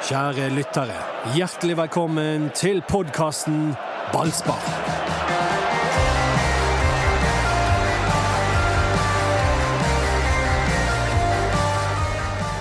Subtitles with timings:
[0.00, 0.94] Kjære lyttere,
[1.36, 3.74] hjertelig velkommen til podkasten
[4.14, 4.62] Ballspar.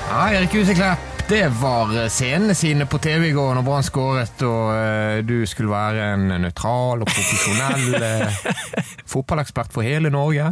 [0.10, 4.76] Ja, Erik Huseklepp, det var scenene sine på TV i går når Brann skåret, og
[4.76, 8.52] uh, du skulle være en nøytral og profesjonell uh,
[9.16, 10.52] fotballekspert for hele Norge.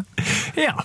[0.56, 0.78] Ja,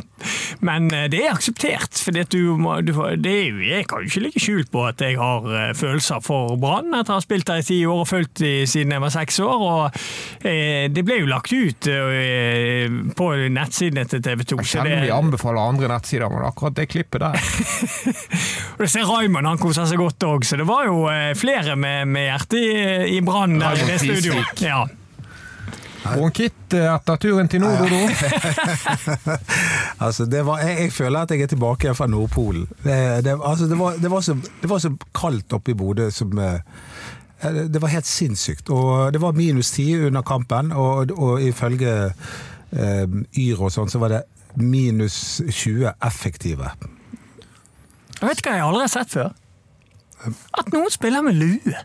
[0.63, 1.99] men eh, det er akseptert.
[2.03, 5.03] For du må, du, det er jo, jeg kan jo ikke ligge skjult på at
[5.03, 8.09] jeg har eh, følelser for Brann etter å ha spilt der i ti år og
[8.11, 9.67] fulgt dem siden jeg var seks år.
[9.67, 10.01] og
[10.47, 12.87] eh, Det ble jo lagt ut eh,
[13.19, 14.61] på nettsidene til TV 2.
[14.63, 17.39] Jeg kjenner vi anbefaler andre nettsider, men akkurat det klippet der
[18.77, 21.05] Og Du ser Raymond han koser seg godt òg, så det var jo
[21.39, 22.75] flere med, med hjertet i,
[23.19, 24.63] i Brann i det studioet.
[24.63, 24.85] Ja.
[26.03, 28.01] En kit eh, etter turen til nord, Dodo.
[30.03, 32.67] Altså, det var, jeg, jeg føler at jeg er tilbake fra Nordpolen.
[32.83, 36.09] Det, det, altså, det, var, det, var så, det var så kaldt oppe i Bodø
[36.11, 36.59] som eh,
[37.43, 38.71] Det var helt sinnssykt.
[38.71, 43.07] Og det var minus ti under kampen, og, og ifølge eh,
[43.39, 44.25] Yr og sånn, så var det
[44.59, 46.75] minus 20 effektive.
[48.19, 49.33] Jeg vet hva jeg aldri har sett før?
[50.59, 51.79] At noen spiller med lue.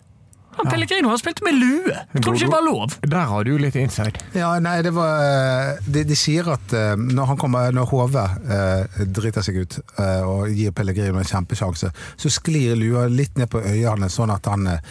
[0.58, 1.94] Han Pellegrino har spilt med lue!
[2.18, 2.96] Tror du ikke det var lov?
[3.06, 4.18] Der har du litt inside.
[4.38, 8.18] Ja, nei, det var eh, De, de sier at eh, når han kommer Når HV
[8.18, 13.50] eh, driter seg ut eh, og gir Pellegrino en kjempesjanse, så sklir lua litt ned
[13.54, 14.82] på øynene, sånn at han eh,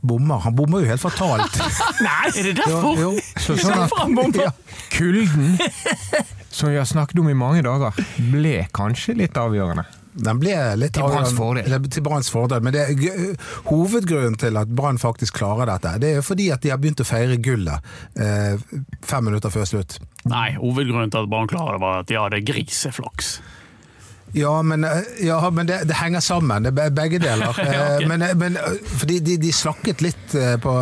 [0.00, 0.38] bommer.
[0.46, 1.58] Han bommer jo helt fatalt.
[2.06, 2.96] Nei, er det derfor?
[2.98, 3.42] Jo, jo.
[3.44, 4.40] Så sånn at?
[4.40, 4.52] Ja.
[4.94, 5.58] kulden,
[6.50, 7.98] som vi har snakket om i mange dager,
[8.32, 9.84] ble kanskje litt avgjørende.
[10.18, 11.76] Den ble litt Til Branns fordel.
[11.88, 12.62] Til Branns fordel.
[12.64, 12.86] Men det,
[13.68, 17.06] hovedgrunnen til at Brann faktisk klarer dette, det er fordi at de har begynt å
[17.08, 18.58] feire gullet eh,
[19.06, 20.00] fem minutter før slutt.
[20.28, 23.38] Nei, hovedgrunnen til at Brann klarer det, var at de hadde griseflaks.
[24.32, 26.62] Ja, men, eh, ja, men det, det henger sammen.
[26.62, 27.54] Det er begge deler.
[27.68, 30.72] Eh, men, men eh, fordi de, de slakket litt på,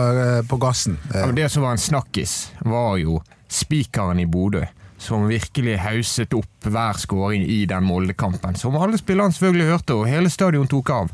[0.49, 0.99] på gassen.
[1.13, 3.21] Ja, men Det som var en snakkis, var jo
[3.51, 4.65] spikeren i Bodø.
[5.07, 8.57] Som virkelig hauset opp hver skåring i den Molde-kampen.
[8.59, 11.13] Som alle spillerne selvfølgelig hørte, og hele stadion tok av.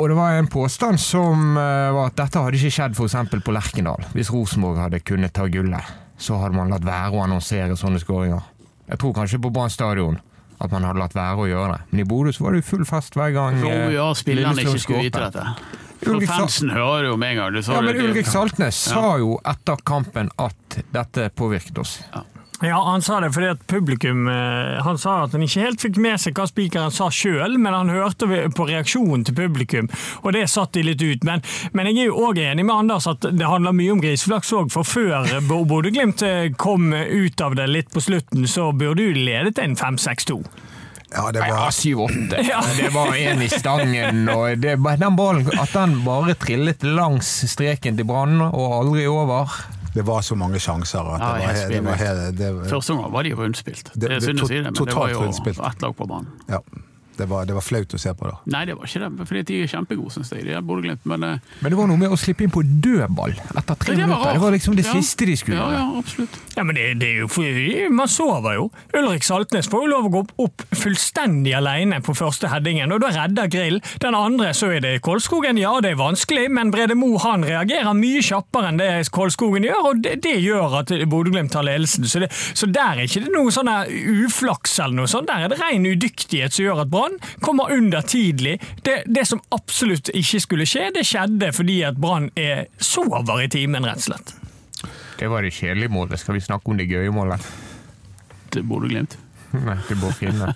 [0.00, 3.16] Og det var en påstand som eh, var at dette hadde ikke skjedd f.eks.
[3.44, 4.06] på Lerkendal.
[4.14, 8.46] Hvis Rosenborg hadde kunnet ta gullet, så hadde man latt være å annonsere sånne skåringer.
[8.90, 10.16] Jeg tror kanskje på Brann stadion
[10.60, 11.84] at man hadde latt være å gjøre det.
[11.92, 13.60] Men i Bodø så var det jo full fest hver gang.
[13.60, 15.46] Jo, eh, ja, spillerne ikke skulle vite dette.
[16.08, 17.60] Ulrik fansen hører jo med en gang.
[17.60, 21.98] Ja, men Ulrik Saltnes sa jo etter kampen at dette påvirket oss.
[22.08, 22.24] Ja,
[22.60, 26.20] han sa det fordi at publikum eh, Han sa at han ikke helt fikk med
[26.20, 29.88] seg hva spikeren sa sjøl, men han hørte på reaksjonen til publikum,
[30.20, 31.24] og det satt de litt ut.
[31.24, 31.40] Men,
[31.72, 34.68] men jeg er jo òg enig med Anders at det handler mye om griseflaks òg,
[34.74, 39.16] for før Bo- Bodø-Glimt eh, kom ut av det litt på slutten, så burde du
[39.24, 40.36] ledet en 5-6-2.
[41.16, 42.44] ja, det var, syv-åtte.
[42.46, 42.60] Ja.
[42.76, 47.96] Det var en i stangen, og det, den ballen At den bare trillet langs streken
[47.98, 49.48] til Brann og aldri over.
[49.94, 51.26] Det var så mange sjanser at Ja,
[51.68, 53.90] det var, helt he- det var, det, Første gang var de rundspilt.
[53.94, 55.22] Det- Det, er det- synd å si det, men det var jo
[55.68, 56.28] ett lag på banen.
[56.48, 56.58] ja,
[57.20, 58.34] det, var, det var flaut å se på da.
[58.54, 60.46] Nei, det var ikke det, fordi de er kjempegode, syns jeg.
[60.48, 63.36] De er Bodø-Glimt, men eh, Men det var noe med å slippe inn på dødball
[63.36, 64.32] etter tre det minutter.
[64.34, 64.94] Det var liksom det Ja.
[64.98, 65.78] siste de skulle Ja, gjøre.
[65.78, 66.38] ja, absolutt.
[66.56, 68.66] Ja, men det, det er jo for, Man sover jo.
[68.96, 73.00] Ulrik Saltnes får jo lov å gå opp, opp fullstendig alene på første headingen, og
[73.04, 73.80] da redder Grill.
[74.02, 75.58] Den andre så er det Kolskogen.
[75.60, 79.90] Ja, det er vanskelig, men Brede Mo han reagerer mye kjappere enn det Kolskogen gjør,
[79.92, 82.06] og det, det gjør at Bodø-Glimt tar ledelsen.
[82.10, 83.70] Så, det, så der er ikke det noe sånn
[84.26, 85.28] uflaks eller noe sånt.
[85.30, 87.09] Der er det ren udyktighet som gjør at Brann
[87.40, 88.58] kommer under tidlig.
[88.82, 93.48] Det, det som absolutt ikke skulle skje, det skjedde fordi at Brann er sover i
[93.52, 94.36] timen, rett og slett.
[95.20, 96.20] Det var det kjedelige målet.
[96.20, 97.44] Skal vi snakke om det gøye målet?
[98.50, 99.18] Til du glemt.
[99.66, 100.52] Nei, til Bård Finne.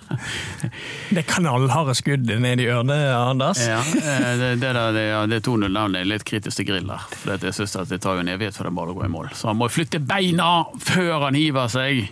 [1.11, 3.59] Det knallharde skuddet ned i ørene, Anders.
[3.59, 6.87] Ja, eh, det, det, der, det, ja, det er 2-0-navnet er litt kritisk til Grill
[6.87, 7.03] der.
[7.19, 9.31] For jeg synes at det tar jo en evighet før den ballen går i mål.
[9.35, 10.49] Så han må flytte beina
[10.79, 12.05] før han hiver seg.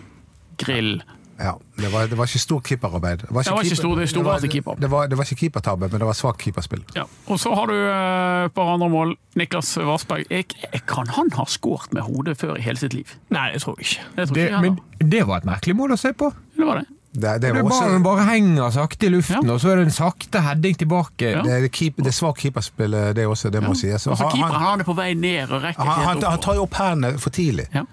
[0.60, 0.98] Grill.
[1.38, 3.18] Ja, det var, det var ikke stort keeperarbeid.
[3.24, 4.74] Det var Det var ikke stor- det stor det var- keeper.
[4.80, 6.84] Det var, det var ikke keepertabbe, men det var svakt keeperspill.
[6.94, 7.02] Ja.
[7.26, 9.16] Og så har du eh, et par andre mål.
[9.36, 10.24] Niklas Vassberg.
[10.30, 13.10] Jeg, jeg, kan han ha skåret med hodet før i hele sitt liv?
[13.30, 14.00] Nei, jeg tror ikke.
[14.16, 16.30] Jeg tror Det, ikke men det var et merkelig mål å se på.
[16.56, 16.86] Det var det.
[17.14, 19.52] Det, det, også, Ballen bare henger sakte i luften, Ja.
[19.54, 21.28] og så er det en sakte heading tilbake.
[21.30, 21.42] Ja.
[21.42, 24.02] det, er keep, det er svakt keeperspill, det også, det må sies.
[24.02, 26.40] Så han, keeperen han, han er på vei ned og rekker han, ikke han, han
[26.42, 27.68] tar jo opp hendene for tidlig.
[27.74, 27.84] Ja.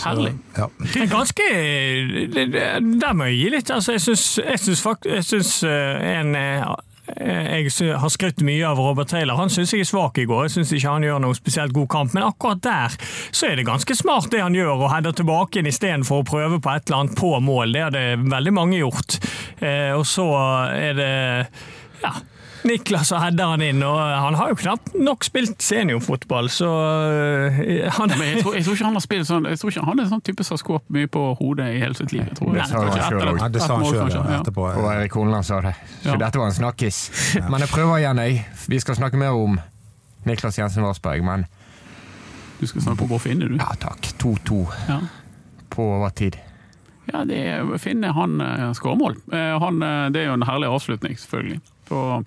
[0.00, 0.32] Herlig.
[0.56, 0.68] Ja.
[0.80, 1.48] Det er ganske
[3.02, 3.70] Der må jeg gi litt.
[3.70, 6.64] Altså, jeg syns, eh, en eh,
[7.12, 9.36] jeg har skrytt mye av Robert Taylor.
[9.36, 10.46] Han syns jeg er svak i går.
[10.46, 12.96] Jeg syns ikke han gjør noe spesielt god kamp, men akkurat der
[13.34, 16.60] så er det ganske smart det han gjør, og header tilbake inn istedenfor å prøve
[16.62, 17.74] på et eller annet på mål.
[17.74, 19.18] Det hadde veldig mange gjort.
[19.60, 20.28] Eh, og så
[20.72, 21.12] er det
[22.02, 22.16] Ja.
[22.64, 27.56] Niklas og header han inn, og han har jo knapt nok spilt seniorfotball, så øh,
[27.96, 30.02] han Men jeg tror, jeg tror ikke han har spilt sånn Jeg tror ikke han
[30.02, 32.22] er sånn type som har skåret mye på hodet i hele sitt liv.
[32.28, 33.32] Jeg tror, Det sa han sjøl.
[33.40, 34.22] Ja, det sa han sjøl ja.
[34.38, 34.68] etterpå.
[34.68, 35.74] Og Erik Holland sa det.
[36.04, 37.02] Så dette var en snakkis.
[37.48, 38.44] Men jeg prøver igjen, jeg.
[38.70, 39.58] Vi skal snakke mer om
[40.28, 41.48] Niklas Jensen Varsberg, men
[42.60, 43.58] Du skal snakke om Bård Finne, du.
[43.58, 44.12] ja takk.
[44.22, 45.00] 2-2 Ja.
[45.72, 46.38] på overtid.
[47.10, 49.16] Ja, det er Finne han uh, skårer mål.
[49.32, 51.58] Eh, han, eh, det er jo en herlig avslutning, selvfølgelig.
[51.88, 52.24] Så,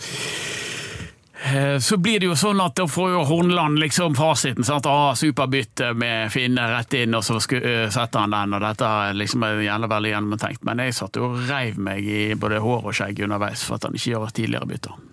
[1.44, 4.64] eh, så blir det jo sånn at da får jo Hornland liksom fasiten.
[4.64, 4.86] sant?
[4.86, 8.54] Ah, Superbytte med Finne rett inn, og så eh, setter han den.
[8.54, 10.64] og Dette er liksom gjerne veldig gjennomtenkt.
[10.68, 13.90] Men jeg satt jo og reiv meg i både hår og skjegg underveis for at
[13.90, 15.04] han ikke gjør tidligere bytter.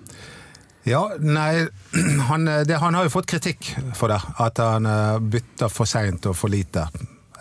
[0.84, 1.66] Ja, nei,
[2.28, 4.18] han, det, han har jo fått kritikk for det.
[4.42, 6.88] At han eh, bytter for seint og for lite.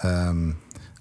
[0.04, 0.51] Um,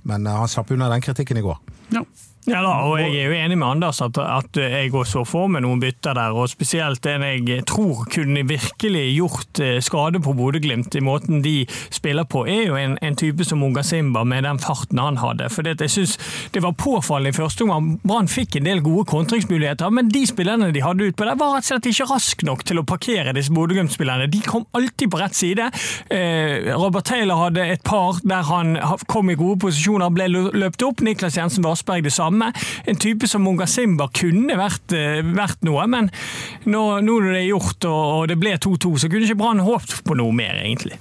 [0.02, 1.58] men eh, han slapp unna den kritikken i går.
[1.88, 2.04] Ja.
[2.48, 5.60] Ja da, og jeg er jo enig med Anders at, at jeg også får med
[5.60, 10.96] noen bytter der, og spesielt en jeg tror kunne virkelig gjort eh, skade på Bodø-Glimt
[10.96, 14.60] i måten de spiller på, er jo en, en type som Unga Simba med den
[14.62, 15.50] farten han hadde.
[15.52, 16.16] For jeg synes
[16.54, 17.90] det var påfallende i første omgang.
[18.08, 21.68] Brann fikk en del gode kontringsmuligheter, men de spillerne de hadde utpå der, var rett
[21.68, 24.30] og slett ikke raske nok til å parkere disse Bodø-Glimt-spillerne.
[24.32, 25.68] De kom alltid på rett side.
[26.08, 28.78] Eh, Robert Taylor hadde et par der han
[29.12, 31.04] kom i gode posisjoner, ble løpt opp.
[31.04, 32.29] Niklas Jensen Varsberg det samme.
[32.30, 36.10] En type som Munga Simba kunne vært, eh, vært noe, men
[36.64, 39.64] nå, nå når det er gjort og, og det ble 2-2, så kunne ikke Brann
[39.64, 40.98] håpet på noe mer, egentlig.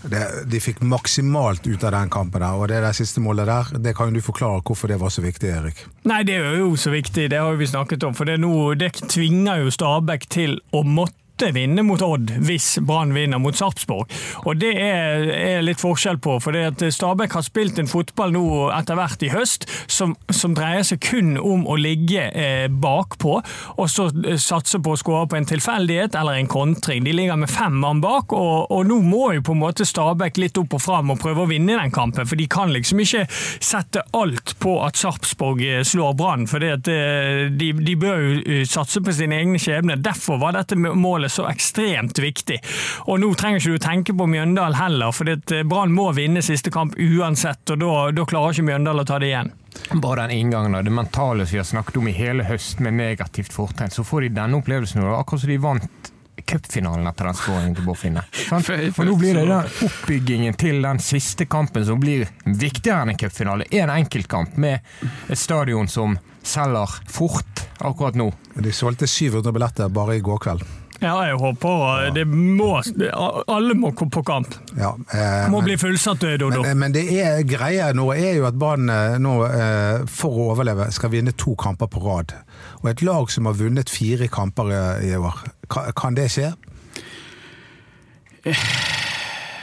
[0.00, 3.72] Det, de fikk maksimalt ut av den kampen der, og det der siste målet der,
[3.84, 5.82] det kan du forklare hvorfor det var så viktig, Erik.
[6.08, 8.16] Nei, det er jo så viktig, det har vi snakket om.
[8.16, 11.19] For det, er nå, det tvinger jo Stabæk til å måtte
[11.56, 14.10] vinne mot Odd hvis Brann vinner mot Sarpsborg.
[14.44, 18.34] Og det er, er litt forskjell på, for det at Stabæk har spilt en fotball
[18.34, 18.44] nå
[18.76, 23.38] etter hvert i høst som, som dreier seg kun om å ligge eh, bakpå,
[23.76, 27.04] og så eh, satse på å skåre på en tilfeldighet eller en kontring.
[27.06, 30.40] De ligger med fem mann bak, og, og nå må jo på en måte Stabæk
[30.42, 33.26] litt opp og fram og prøve å vinne den kampen, for de kan liksom ikke
[33.30, 38.60] sette alt på at Sarpsborg eh, slår Brann, for det eh, de, de bør jo
[38.68, 40.00] satse på sine egne skjebner.
[40.00, 42.60] Derfor var dette målet så ekstremt viktig.
[43.06, 46.72] Og nå trenger ikke du tenke på Mjøndalen heller, for eh, Brann må vinne siste
[46.74, 49.52] kamp uansett, og da, da klarer ikke Mjøndalen å ta det igjen.
[50.02, 52.98] Bare den inngangen og det mentale som vi har snakket om i hele høst, med
[52.98, 55.04] negativt fortegn, så får de denne opplevelsen.
[55.06, 56.10] og Akkurat som de vant
[56.46, 58.24] cupfinalen etter den skåringen til Bård Finne.
[58.32, 63.20] For nå blir det den oppbyggingen til den siste kampen som blir viktigere enn en
[63.20, 63.68] cupfinale.
[63.70, 64.80] En enkeltkamp med
[65.28, 68.30] et stadion som selger fort akkurat nå.
[68.56, 70.64] De solgte 700 billetter bare i går kveld.
[71.00, 72.10] Ja, jeg håper ja.
[72.12, 72.74] det må,
[73.48, 74.52] alle må komme på kamp.
[74.76, 76.60] Ja, eh, Må men- bli fullsatt, eh, Dodo.
[76.62, 80.50] Men, men det er greia nå er jo at Brann eh, nå, eh, for å
[80.52, 82.34] overleve, skal vinne to kamper på rad.
[82.82, 85.40] Og et lag som har vunnet fire kamper i, i år,
[85.72, 86.52] kan, kan det skje?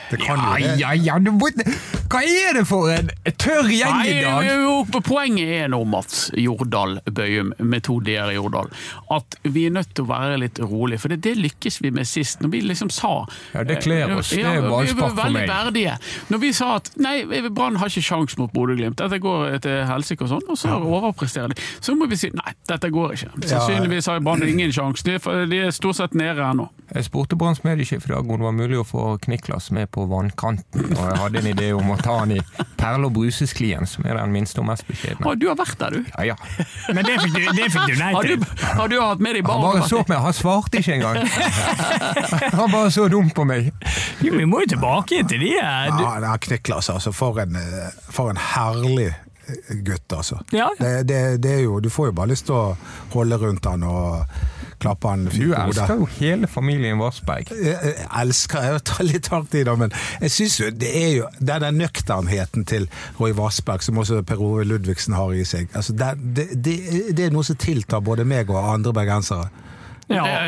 [0.10, 0.80] Det kan Ja, jo det.
[0.80, 1.52] ja, ja, du må-
[2.08, 4.46] Hva er det for en tørr gjeng i dag?
[4.46, 8.70] Nei, jo, Poenget er nå, Mats Jordal Bøyum, i Jordal,
[9.12, 11.00] at vi er nødt til å være litt rolig.
[11.04, 13.12] For det, det lykkes vi med sist, når vi liksom sa
[13.54, 14.32] Ja, det kler oss.
[14.32, 15.50] Det er Ja, var for meg.
[15.52, 15.98] verdige.
[16.32, 20.24] Når vi sa at nei, Brann har ikke sjans mot Bodø-Glimt, dette går til helsike
[20.24, 21.68] og sånn, og så overpresterer de.
[21.84, 23.34] Så må vi si nei, dette går ikke.
[23.52, 25.04] Sannsynligvis har Brann ingen sjanse.
[25.52, 26.70] De er stort sett nede ennå.
[26.96, 30.06] Jeg spurte Branns mediesjef i dag om det var mulig å få Kniklas med på
[30.08, 32.40] vannkanten, og jeg hadde en idé om å ta han i
[32.78, 35.26] Perle og Bruses-klien, som er den minste og mest beskjedne.
[35.26, 36.12] Å, Du har vært der, du.
[36.18, 36.36] Ja, ja.
[36.94, 38.40] Men det fikk du, det fikk du nei Har til.
[38.42, 41.22] du, har du hatt med deg Han bare så på meg, han svarte ikke engang.
[42.58, 43.72] Han bare så dum på meg.
[44.26, 45.92] Jo, vi må jo tilbake til de her.
[45.98, 47.12] Du, Ja, Kniklas, altså.
[47.16, 50.40] For en, eh, for en herlig eh, gutt, altså.
[50.56, 50.70] Ja.
[50.80, 52.78] Det, det, det er jo, du får jo bare lyst til å
[53.16, 54.24] holde rundt han og
[54.80, 55.48] klappe han Du hodet.
[55.50, 57.50] Du elsker jo hele familien Varsberg.
[57.52, 61.12] Jeg jeg elsker jeg tar litt hardt i det, men jeg synes jo det er
[61.18, 65.44] jo det er den nøkternheten til Roy Vassberg, som også Per Ove Ludvigsen har i
[65.48, 65.70] seg.
[65.74, 66.76] Altså, det, det, det,
[67.18, 69.50] det er noe som tiltar både meg og andre bergensere.
[70.10, 70.24] ja.
[70.26, 70.44] Ja,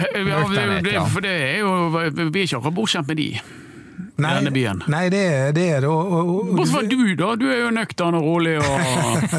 [0.93, 1.05] ja.
[1.09, 3.31] For det er jo Vi er ikke akkurat bortskjemt med de.
[4.19, 4.81] Nei, denne byen.
[4.91, 5.89] Nei, det, er- det er det.
[5.89, 7.29] Og, og, og, Bortsett fra du, da.
[7.39, 8.63] Du er jo nøktern og rolig og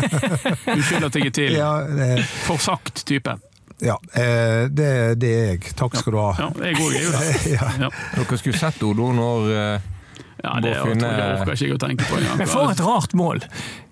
[0.77, 1.53] Du skylder ting til.
[1.57, 3.35] ja, det, Forsagt type.
[3.81, 4.89] Ja eh, det,
[5.23, 5.75] det er jeg.
[5.79, 6.31] Takk skal du ha.
[6.39, 7.31] Ja, jeg òg er jo det.
[7.57, 7.69] Ja.
[7.87, 7.91] Ja.
[8.17, 9.89] Dere skulle sett Odo når eh,
[10.41, 12.39] Ja, det Må finne- orker ikke jeg å tenke på engang.
[12.41, 13.43] Men for et rart mål.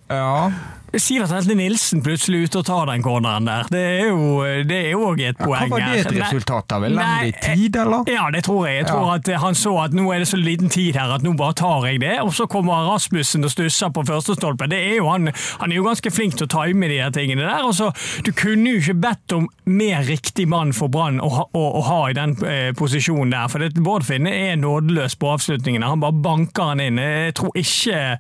[0.09, 0.51] Ja,
[0.97, 3.67] Sivert Helte Nilsen plutselig ute og tar den corneren der.
[3.69, 6.87] Det er jo det også et Ja, poeng hva var det et resultat av?
[6.89, 8.09] Elendig tid, eller?
[8.09, 8.79] Ja, det tror jeg.
[8.81, 9.15] Jeg tror Ja.
[9.19, 11.85] at Han så at nå er det så liten tid her at nå bare tar
[11.87, 12.15] jeg det.
[12.23, 14.71] Og så kommer Rasmussen og stusser på førstestolpen.
[14.71, 15.29] Det er jo han,
[15.61, 17.65] han er jo ganske flink til å time de her tingene der.
[17.69, 17.91] Og så,
[18.25, 22.01] du kunne jo ikke bedt om mer riktig mann for Brann å, å, å ha
[22.09, 23.49] i den eh, posisjonen der.
[23.53, 25.85] For det, Bård Finne er nådeløs på avslutningene.
[25.87, 26.97] Han bare banker han inn.
[26.99, 28.19] Jeg tror ikke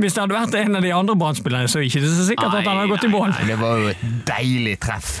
[0.00, 2.64] Hvis det hadde vært en av de andre Brann-spillerne, så er ikke så sikkert at
[2.66, 3.28] han hadde gått i mål.
[3.36, 5.20] Nei, det var jo et deilig treff.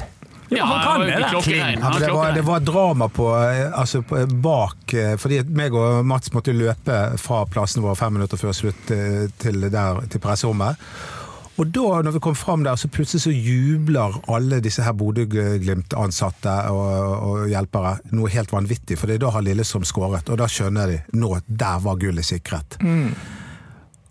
[0.50, 1.56] Ja, han kan det, det.
[1.80, 6.02] Ja, det, var, det var drama på, eh, altså på, bak eh, Fordi meg og
[6.06, 10.80] Mats måtte løpe fra plassen vår fem minutter før slutt eh, til, der, til presserommet.
[11.60, 16.54] Og da når vi kom fram der, så plutselig så jubler alle disse her Bodø-Glimt-ansatte
[16.72, 16.90] og,
[17.28, 18.96] og hjelpere noe helt vanvittig.
[18.98, 22.78] For da har Lillestrøm skåret, og da skjønner de nå at der var gullet sikret.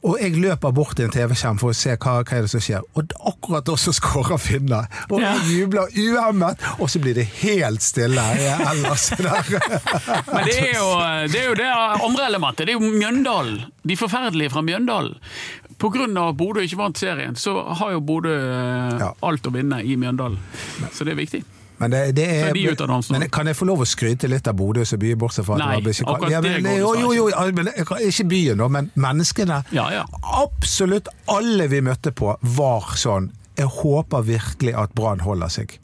[0.07, 2.63] Og jeg løper bort til en TV-skjerm for å se hva, hva er det som
[2.63, 2.85] skjer.
[2.95, 4.79] Og akkurat da så skårer Finne.
[5.09, 8.23] Og jeg jubler uhemmet, og så blir det helt stille
[8.71, 9.51] ellers der.
[10.33, 10.87] Men det er, jo,
[11.27, 12.69] det er jo det andre elementet.
[12.69, 13.65] Det er jo Mjøndalen.
[13.83, 15.19] De forferdelige fra Mjøndalen.
[15.79, 16.07] Pga.
[16.07, 20.39] at Bodø ikke vant serien, så har jo Bodø eh, alt å vinne i Mjøndalen.
[20.91, 21.43] Så det er viktig.
[21.79, 24.83] Men, det, det er, de men kan jeg få lov å skryte litt av Bodø
[24.83, 27.99] så mye, bortsett fra Nei, det var akkurat ja, men, det går jo, jo, jo,
[28.09, 29.61] Ikke byen, da, men menneskene.
[29.75, 30.03] Ja, ja.
[30.41, 35.77] Absolutt alle vi møtte på, var sånn Jeg håper virkelig at Brann holder seg.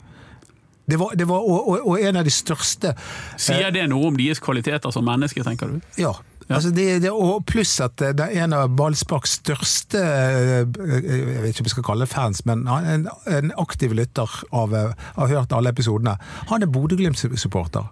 [0.86, 2.92] Det var, det var og, og, og en av de største
[3.40, 5.80] Sier det noe om deres kvaliteter som mennesker, tenker du?
[5.98, 6.12] Ja.
[6.48, 6.54] Ja.
[6.60, 11.50] Altså det, det, og pluss at det er en av Ballsparks største eh, Jeg vet
[11.50, 13.08] ikke om jeg skal kalle det fans, men han er en,
[13.40, 16.14] en aktiv lytter av eh, har hørt alle episodene.
[16.52, 17.88] Han er Bodø-Glimt-supporter.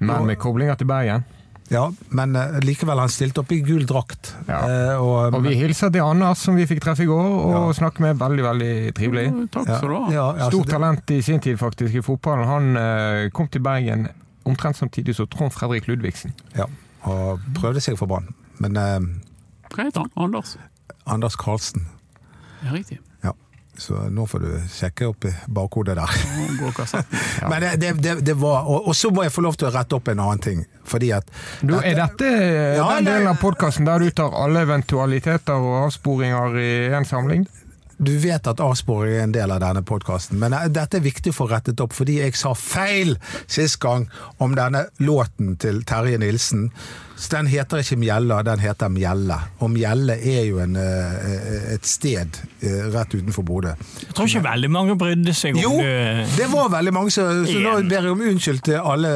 [0.00, 1.24] Men med koblinger til Bergen.
[1.70, 4.32] Ja, men eh, likevel han stilte opp i gul drakt.
[4.48, 4.60] Ja.
[4.66, 7.62] Eh, og, Og vi hilser til Anders, som vi fikk treffe i går, og Ja.
[7.80, 8.18] snakke med.
[8.20, 9.26] Veldig, veldig trivelig.
[9.54, 10.04] Takk skal du ha.
[10.12, 12.44] Ja, altså, Stort det- talent i sin tid, faktisk, i fotballen.
[12.50, 14.08] Han eh, kom til Bergen
[14.44, 16.34] omtrent samtidig som Trond Fredrik Ludvigsen.
[16.58, 16.66] Ja,
[17.08, 18.32] og prøvde seg for Brann.
[18.60, 18.98] Men eh,
[19.72, 20.10] Hva heter han?
[20.20, 20.56] Anders?
[21.08, 21.86] Anders Karlsen
[22.64, 22.98] Ja, riktig.
[23.24, 23.32] Ja.
[23.80, 26.10] Så nå får du sjekke opp i bakhodet der.
[27.40, 27.48] ja.
[27.48, 29.72] Men det, det, det, det var, og, og så må jeg få lov til å
[29.72, 30.60] rette opp en annen ting.
[30.84, 31.30] Fordi at
[31.62, 35.86] Du, er dette eh, Ja, den delen av podkasten der du tar alle eventualiteter og
[35.86, 37.46] avsporinger i én samling?
[38.00, 41.34] Du vet at avsporing er en del av denne podkasten, men eh, dette er viktig
[41.34, 43.16] å få rettet opp, fordi jeg sa feil
[43.50, 44.06] sist gang
[44.40, 46.70] om denne låten til Terje Nilsen.
[47.20, 49.36] Så Den heter ikke Mjella, den heter Mjelle.
[49.60, 53.74] Og Mjelle er jo en, eh, et sted eh, rett utenfor Bodø.
[54.06, 56.24] Jeg tror ikke veldig mange brydde seg om Jo, det.
[56.38, 59.12] det var veldig mange, så, så nå ber jeg om unnskyld til alle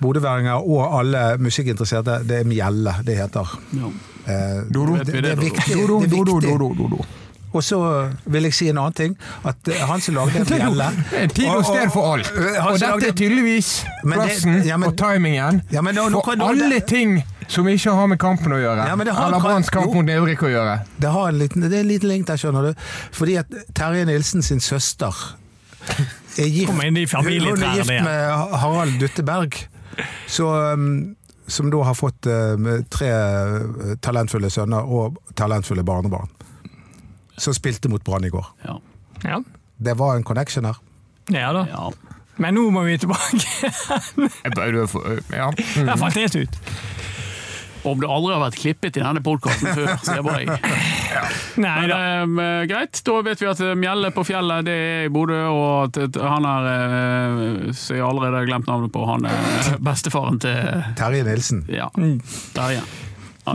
[0.00, 2.22] bodøværinger og alle musikkinteresserte.
[2.24, 3.52] Det er Mjelle det heter.
[3.76, 3.92] Ja.
[4.24, 4.96] Eh, Dodo.
[5.04, 5.76] det, det er viktig.
[5.76, 7.19] Do, do, Det er do, do, viktig.
[7.52, 7.78] Og så
[8.30, 9.16] vil jeg si en annen ting.
[9.44, 10.60] At eh, han som lagde Det
[11.22, 12.30] en tid og sted for alt.
[12.30, 13.70] Og dette er tydeligvis
[14.04, 17.66] Men plassen ja, og timingen Ja, men nå- nå for kan- alle det- ting som
[17.66, 18.84] ikke har med kampen å gjøre.
[18.86, 20.80] Ja, har- Eller Branns kamp mot Neurik å gjøre.
[21.00, 22.74] Det, har en liten, det er en liten link der, skjønner du.
[23.10, 25.10] Fordi at Terje Nilsen sin søster
[26.38, 29.56] er gift, Kommer inn i hun er gift med Harald Dutteberg.
[30.30, 31.16] Så, um,
[31.48, 33.10] som da har fått uh, tre
[34.00, 36.28] talentfulle sønner og talentfulle barnebarn.
[37.40, 38.46] Som spilte mot Brann i går.
[38.66, 38.76] Ja.
[39.24, 39.40] Ja.
[39.80, 40.76] Det var en connection her.
[41.32, 41.66] ja da.
[41.72, 41.90] ja.
[42.40, 43.40] Men nå må vi tilbake.
[44.44, 44.86] Jeg bare-
[45.32, 45.50] Ja.
[45.52, 45.86] Mm.
[45.90, 46.60] Der falt helt ut.
[47.82, 50.80] Om det aldri har vært klippet i denne podkasten før, sier bare jeg.
[51.64, 51.98] Nei Men da.
[52.44, 56.18] eh, greit, da vet vi at Mjelle på fjellet det er i Bodø, og at
[56.20, 61.24] han er eh, Så jeg har allerede glemt navnet på han er bestefaren til Terje
[61.24, 61.64] Nilsen.
[61.72, 62.18] Ja, Mm.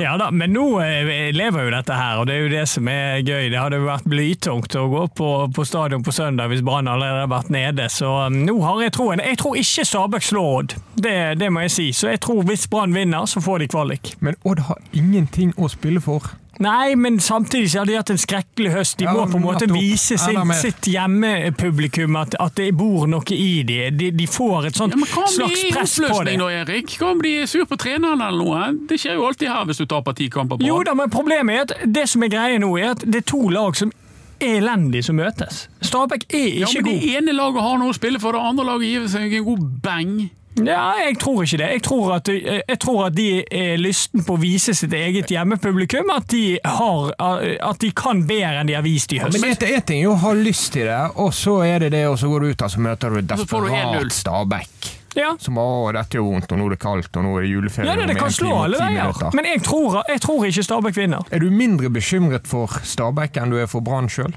[0.02, 2.88] Ja da, men nå eh, lever jo dette her, og det er jo det som
[2.92, 3.50] er gøy.
[3.54, 7.24] Det hadde jo vært blytungt å gå på, på stadion på søndag hvis Brann allerede
[7.24, 7.90] hadde vært nede.
[7.92, 9.24] Så um, nå har jeg troen.
[9.24, 11.90] Jeg tror ikke Stabæk slår Odd, det, det må jeg si.
[11.96, 14.16] Så jeg tror hvis Brann vinner, så får de kvalik.
[14.24, 16.36] Men Odd har ingenting å spille for.
[16.64, 18.98] Nei, men samtidig så har de hatt en skrekkelig høst.
[19.02, 23.36] De Ja, må på en måte vise sin, sitt hjemmepublikum at, at det bor noe
[23.36, 23.98] i dem.
[24.00, 26.38] De, de får et sånt Ja, men slags press på det.
[26.40, 26.96] da, Erik?
[27.02, 28.88] Hva om de er sur på treneren eller noe?
[28.88, 31.56] Det skjer jo alltid her hvis du taper ti kamper på Jo da, men problemet
[31.56, 33.92] er at det som er greia nå, er at det er to lag som
[34.40, 35.66] er elendige som møtes.
[35.84, 37.04] Stabæk er Ja, ikke men god.
[37.04, 39.68] Det ene laget har noe å spille for, det andre laget gir seg en god
[39.84, 40.16] bang.
[40.64, 41.70] Ja, jeg tror ikke det.
[41.76, 46.12] Jeg tror at, jeg tror at de er lysten på å vise sitt eget hjemmepublikum.
[46.16, 49.40] At de, har, at de kan bedre enn de har vist i høst.
[49.42, 52.20] Men det er ting å ha lyst til det, og så er det det, og
[52.22, 53.76] så går du ut og så møter du et får du 1-0.
[53.76, 54.94] desperat Stabæk.
[55.16, 55.30] Ja.
[55.40, 57.88] Som å, dette gjør vondt, og nå er det kaldt, og nå er det juleferie.
[57.88, 59.22] Ja, det, det kan slå alle veier.
[59.36, 61.32] Men jeg tror, jeg tror ikke Stabæk vinner.
[61.32, 64.36] Er du mindre bekymret for Stabæk enn du er for Brann sjøl?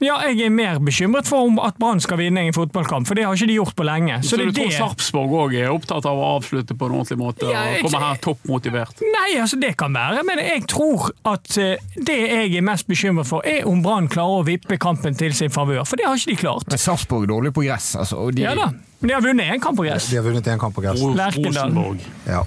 [0.00, 3.26] Ja, jeg er mer bekymret for om at Brann skal vinne en fotballkamp, for det
[3.26, 4.14] har ikke de gjort på lenge.
[4.24, 7.18] Så, det du tror det- Sarpsborg òg er opptatt av å avslutte på en ordentlig
[7.20, 9.02] måte Ja, jeg- og komme her toppmotivert?
[9.04, 13.26] Nei, altså det kan være, men jeg tror at eh, det jeg er mest bekymret
[13.28, 16.32] for, er om Brann klarer å vippe kampen til sin favør, for det har ikke
[16.32, 16.68] de klart.
[16.72, 18.16] Men Sarpsborg er dårlig på gress, altså.
[18.24, 20.08] Og de, Ja da, men de har vunnet én kamp på gress.
[20.08, 21.00] De har vunnet én kamp på gress.
[21.00, 22.00] Rosenborg.
[22.26, 22.42] Ja.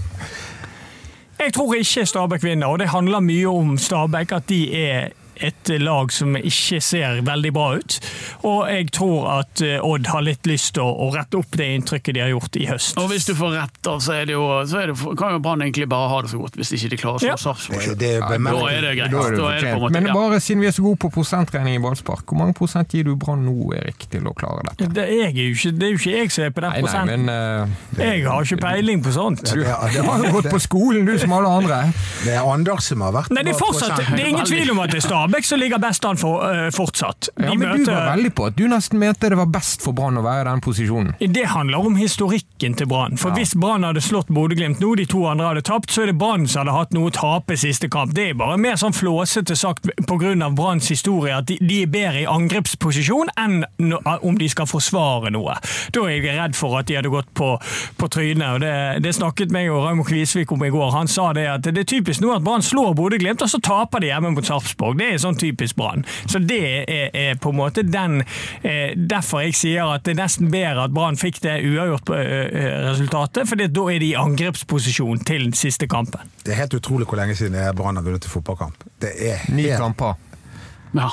[1.39, 5.71] Jeg tror ikke Stabæk vinner, og det handler mye om Stabæk, at de er et
[5.81, 7.97] lag som ikke ser veldig bra ut.
[8.47, 12.15] Og jeg tror at eh, Odd har litt lyst til å, rette opp det inntrykket
[12.17, 12.97] de har gjort i høst.
[13.01, 15.41] Og hvis du får rett, da, så, er det jo, så er det, kan jo
[15.43, 17.37] Brann egentlig bare ha det så godt, hvis ikke de klarer å slå Ja.
[17.43, 17.97] Sarpsborg.
[17.99, 18.11] Da
[18.71, 19.13] er det greit.
[19.13, 21.01] Er det Da er det på en måte, Men bare siden vi er så gode
[21.03, 24.63] på prosentregning i ballspark, hvor mange prosent gir du Brann nå, Erik, til å klare
[24.69, 24.89] dette?
[24.93, 26.79] Det, jeg er jo ikke, det er jo ikke jeg som er på den Nei,
[26.79, 27.25] nei, prosenten.
[27.25, 29.43] men eh, Jeg har ikke peiling på sånt.
[29.49, 31.79] du, Det du har jo gått på skolen, du som alle andre.
[32.23, 34.81] Det er Anders som har vært Nei, det er, fortsatt, det er ingen tvil om
[34.83, 37.29] at det er Stabæk som ligger best an for, uh, fortsatt.
[37.35, 39.93] De Ja, men du var veldig på at du nesten mente det var best for
[39.93, 41.15] Brann å være i den posisjonen.
[41.19, 43.17] det handler om historikken til Brann.
[43.17, 46.17] For Hvis Brann hadde slått Bodø-Glimt nå, de to andre hadde tapt, så er det
[46.19, 48.13] Brann som hadde hatt noe å tape siste kamp.
[48.13, 50.49] Det er bare mer sånn flåsete sagt pga.
[50.53, 55.31] Branns historie at de, de er bedre i angrepsposisjon enn no, om de skal forsvare
[55.33, 55.57] noe.
[55.91, 57.57] Da er jeg redd for at de hadde gått på,
[57.97, 58.53] på trynet.
[58.53, 60.91] og Det, det snakket meg og Raymond Kvisvik om i går.
[60.93, 64.03] Han sa det at det er typisk nå at Brann slår Bodø-Glimt, og så taper
[64.03, 64.99] de hjemme mot Sarpsborg.
[64.99, 66.05] Det er sånn typisk Brann.
[66.29, 70.21] Så det er, er på en måte den eh, Derfor jeg sier at det er
[70.21, 75.57] nesten bedre at Brann fikk det uavgjort-resultatet, for da er de i angrepsposisjon til den
[75.57, 76.31] siste kampen.
[76.43, 78.87] Det er helt utrolig hvor lenge siden Brann har vunnet en fotballkamp.
[79.01, 80.17] Det er, Ni kamper.
[80.93, 81.09] Ja.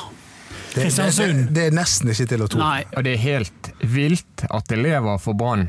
[0.74, 2.60] det, det, det, det er nesten ikke til å tro.
[2.62, 5.68] Nei, Og det er helt vilt at elever lever for Brann.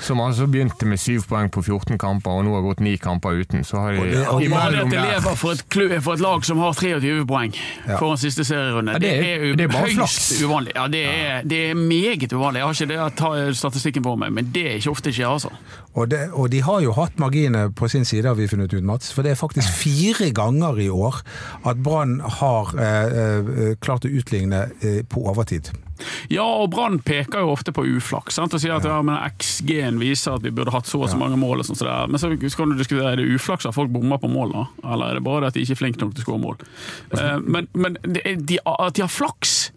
[0.00, 3.36] Som altså begynte med syv poeng på 14 kamper, og nå har gått ni kamper
[3.42, 3.64] uten.
[3.64, 6.20] Så har de Og det- og imellom at der lever for et, klu- for et
[6.20, 7.54] lag som har 23 poeng
[7.88, 7.96] Ja.
[7.98, 10.72] foran siste serierunde, Ja, det, det er- det er høyst uvanlig.
[10.74, 12.58] Ja, det er, det er meget uvanlig.
[12.60, 15.26] Jeg har ikke det å ta statistikken på meg, men det er ikke ofte skjer,
[15.28, 15.50] altså.
[15.94, 18.82] Og, det, og de har jo hatt marginene på sin side, har vi funnet ut,
[18.84, 19.12] Mats.
[19.12, 21.20] For det er faktisk fire ganger i år
[21.66, 23.04] at Brann har eh,
[23.70, 25.70] eh, klart å utligne eh, på overtid.
[26.32, 28.54] Ja, og Brann peker jo ofte på uflaks sant?
[28.54, 31.62] og sier at ja, XG-en viser at vi burde hatt så og så mange mål.
[31.62, 32.10] og sånt, så der.
[32.10, 34.64] Men så skal du diskutere, er det uflaks at folk bommer på mål, da?
[34.92, 36.64] Eller er det bare det at de ikke er flinke nok til å skåre mål?
[37.16, 39.70] Eh, men men de, at de har flaks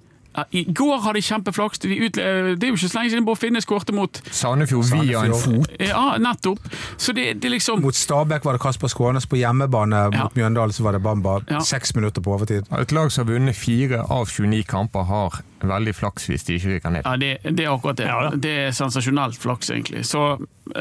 [0.51, 1.81] I går hadde de kjempeflaks.
[1.83, 2.23] De utle
[2.57, 5.35] det er jo ikke så lenge siden de bare finne skårte mot Sandefjord via en
[5.37, 5.69] fot.
[5.81, 6.65] Ja, nettopp.
[6.97, 10.23] Så det, det liksom Mot Stabæk var det Kasper Skånes, på hjemmebane Ja.
[10.23, 11.39] mot Mjøndalen så var det Bamba.
[11.49, 11.61] Ja.
[11.61, 12.65] Seks minutter på overtid.
[12.79, 16.73] Et lag som har vunnet fire av 29 kamper, har veldig flaks hvis de ikke
[16.75, 17.05] ryker ned.
[17.05, 18.09] Ja, det, det er akkurat det.
[18.09, 20.03] Ja, det er sensasjonelt flaks, egentlig.
[20.09, 20.25] Så,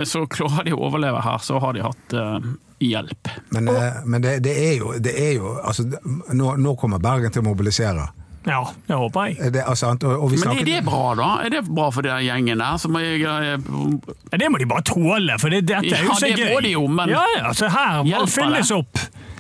[0.09, 3.29] så klarer de å overleve her, så har de hatt uh hjelp.
[3.49, 5.85] Men, eh, men det, det er jo, det er jo altså,
[6.35, 8.09] nå, nå kommer Bergen til å mobilisere.
[8.47, 9.53] Ja, det håper jeg.
[9.55, 11.29] Det, altså, og, og vi Men er det bra, da?
[11.47, 12.77] Er det bra for den gjengen der?
[12.83, 13.57] Som er, Ja,
[14.37, 16.87] Det må de bare tåle, for det, dette er jo Ja, det må de jo,
[16.91, 18.81] men ja, ja, altså Her må det fylles det?
[18.81, 18.99] opp.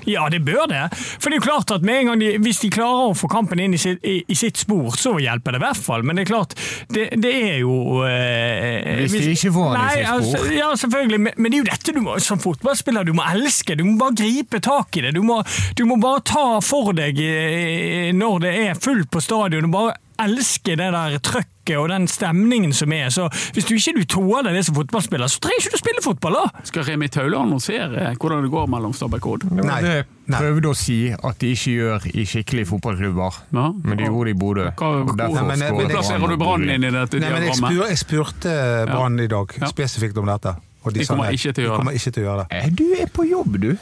[0.08, 0.82] Ja, det bør det.
[0.96, 3.28] For det er jo klart at med en gang de, Hvis de klarer å få
[3.30, 6.06] kampen inn i sitt, i, i sitt spor, så hjelper det i hvert fall.
[6.06, 6.56] Men det er klart,
[6.92, 10.14] det, det er jo eh, Hvis de ikke får den i sitt spor.
[10.16, 11.20] Altså, ja, selvfølgelig.
[11.26, 13.76] Men, men det er jo dette du må, som fotballspiller du må elske.
[13.78, 15.14] Du må bare gripe tak i det.
[15.16, 15.42] Du må,
[15.78, 19.70] du må bare ta for deg eh, når det er fullt på stadion.
[19.70, 23.10] og bare elske det der trøkket og den stemningen som er.
[23.14, 26.38] Så Hvis du ikke du tåler det som fotballspiller, så trenger ikke du spille fotball,
[26.40, 26.64] da!
[26.66, 29.46] Skal Remi Taule annonsere hvordan det går mellom Stabæk og Odd?
[29.62, 29.80] Nei.
[29.82, 33.38] det prøvde å si at de ikke gjør i skikkelige fotballklubber.
[33.52, 33.68] Ja.
[33.84, 34.66] Men de gjorde det i Bodø.
[34.70, 38.58] Det- Plasserer du Brann inn i dette Nei, men jeg, spur, jeg spurte
[38.90, 39.66] Brann i dag Ja.
[39.70, 40.56] spesifikt om dette.
[40.84, 42.56] Og De de, kommer ikke til å De kommer ikke til å gjøre det.
[42.58, 43.76] Eh, Du er på jobb, du.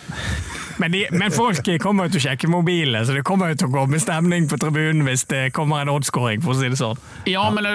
[0.79, 3.71] Men, de, men folk kommer jo til å sjekke mobilene, så det kommer jo til
[3.71, 6.81] å gå med stemning på tribunen hvis det kommer en oddskåring, for å si det
[6.81, 7.01] sånn.
[7.31, 7.67] Ja, men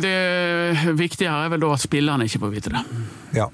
[0.04, 2.84] det viktige her er vel da at spillerne ikke får vite det.
[3.36, 3.50] Ja.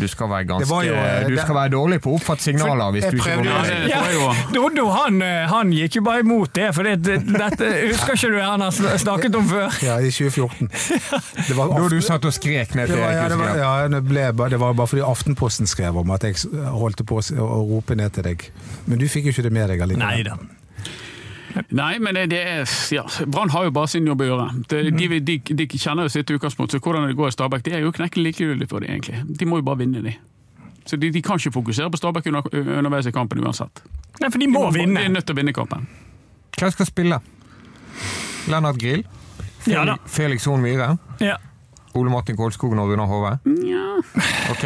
[0.00, 2.92] Du skal være ganske jo, eh, Du det- skal være dårlig på å oppfatte signaler
[2.96, 4.02] hvis jeg du ikke går med Ja.
[4.56, 8.30] Doddo han, eh, han gikk jo bare imot det, for det, det, dette husker ikke
[8.34, 9.78] du han har snakket om før?
[9.82, 10.68] ja, i 2014.
[11.48, 13.88] Det var, Da du satt og skrek ned det til var, ja, det, var, ja,
[13.88, 16.34] det, ble, bare- det var bare fordi Aftenposten skrev om at jeg
[16.76, 18.50] holdt på å rope ned til deg.
[18.86, 20.46] Men du fikk jo ikke det med deg allikevel.
[21.76, 24.46] Nei men det er ja, Brann har jo bare sin jobb å gjøre.
[24.68, 27.74] De, de, de, de kjenner jo sitt utgangspunkt, så hvordan det går i Stabæk, det
[27.78, 29.22] er jo knekkelig likegyldig for dem, egentlig.
[29.40, 30.14] De må jo bare vinne, de.
[30.86, 32.46] Så de, de kan ikke fokusere på Stabæk under,
[32.78, 33.82] underveis i kampen uansett.
[34.20, 35.00] Nei, for de må De vinne.
[35.02, 35.88] er nødt til å vinne kampen.
[36.56, 37.18] Hvem skal spille?
[38.48, 39.02] Lennart Grill?
[39.66, 39.96] Ja da.
[40.06, 40.92] Felix Horn Myhre?
[41.20, 41.36] Ja.
[41.96, 43.32] Ole Martin Kolskogen og Runar Hove?
[43.66, 43.86] Ja.
[44.52, 44.64] Ok.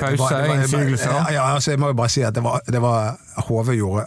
[0.00, 1.10] Pause, innsigelser.
[1.10, 4.06] Ja, ja, altså, jeg må jo bare si at det var, det var Hove gjorde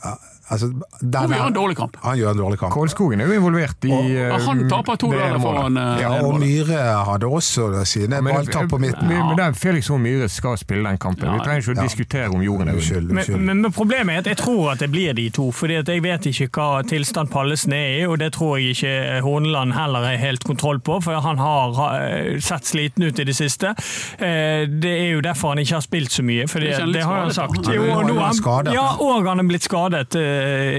[0.49, 0.67] altså,
[1.01, 1.97] den Og er- gjør en dårlig kamp.
[2.03, 2.73] Han gjør en dårlig kamp.
[2.73, 6.39] Kålskogen er jo involvert i Ja, han eh, taper to dager foran eh, Ja, og
[6.39, 9.07] Myhre hadde også sine Men- balltap på midten.
[9.07, 11.31] Men, men Felix Horn Myhre skal spille den kampen.
[11.33, 11.83] Vi trenger ikke å Ja.
[11.87, 12.73] diskutere om jorden er.
[12.75, 13.11] Unnskyld.
[13.39, 15.51] Men, men, problemet er at jeg tror at det blir de to.
[15.51, 19.73] fordi jeg vet ikke hva tilstand Pallesen er i, og det tror jeg ikke Horneland
[19.73, 23.73] heller er helt kontroll på, for han har sett sliten ut i det siste.
[24.19, 27.21] Eh, Det er jo derfor han ikke har spilt så mye, for det, det, har
[27.25, 27.55] han sagt.
[27.73, 30.34] Jo, og han nå han- Ja, og han er blitt skadet eh,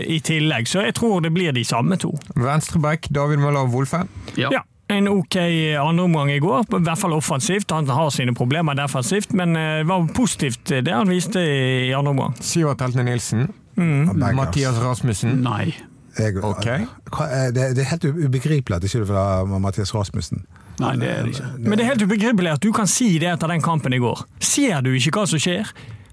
[0.07, 2.12] i tillegg, så jeg tror det blir de samme to.
[2.37, 4.05] Venstreback David Møller Wolfe.
[4.37, 4.51] Ja.
[4.55, 5.37] Ja, En ok
[5.83, 7.73] andreomgang i går, i hvert fall offensivt.
[7.75, 11.90] Han har sine problemer defensivt, men eh, det var positivt eh, det han viste i
[11.90, 12.37] andre omgang.
[12.38, 13.49] Sivert Heltne Nilsen.
[13.77, 14.14] Mm.
[14.38, 15.40] Mathias Rasmussen.
[15.42, 15.75] Nei.
[16.16, 16.87] Jeg, okay.
[16.87, 20.47] Eh, det, det er helt ubegripelig at det ikke var Mathias Rasmussen.
[20.79, 21.51] Nei, det er det ikke.
[21.66, 24.23] Men det er helt ubegripelig at du kan si det etter den kampen i går.
[24.38, 25.66] Ser du ikke hva som skjer?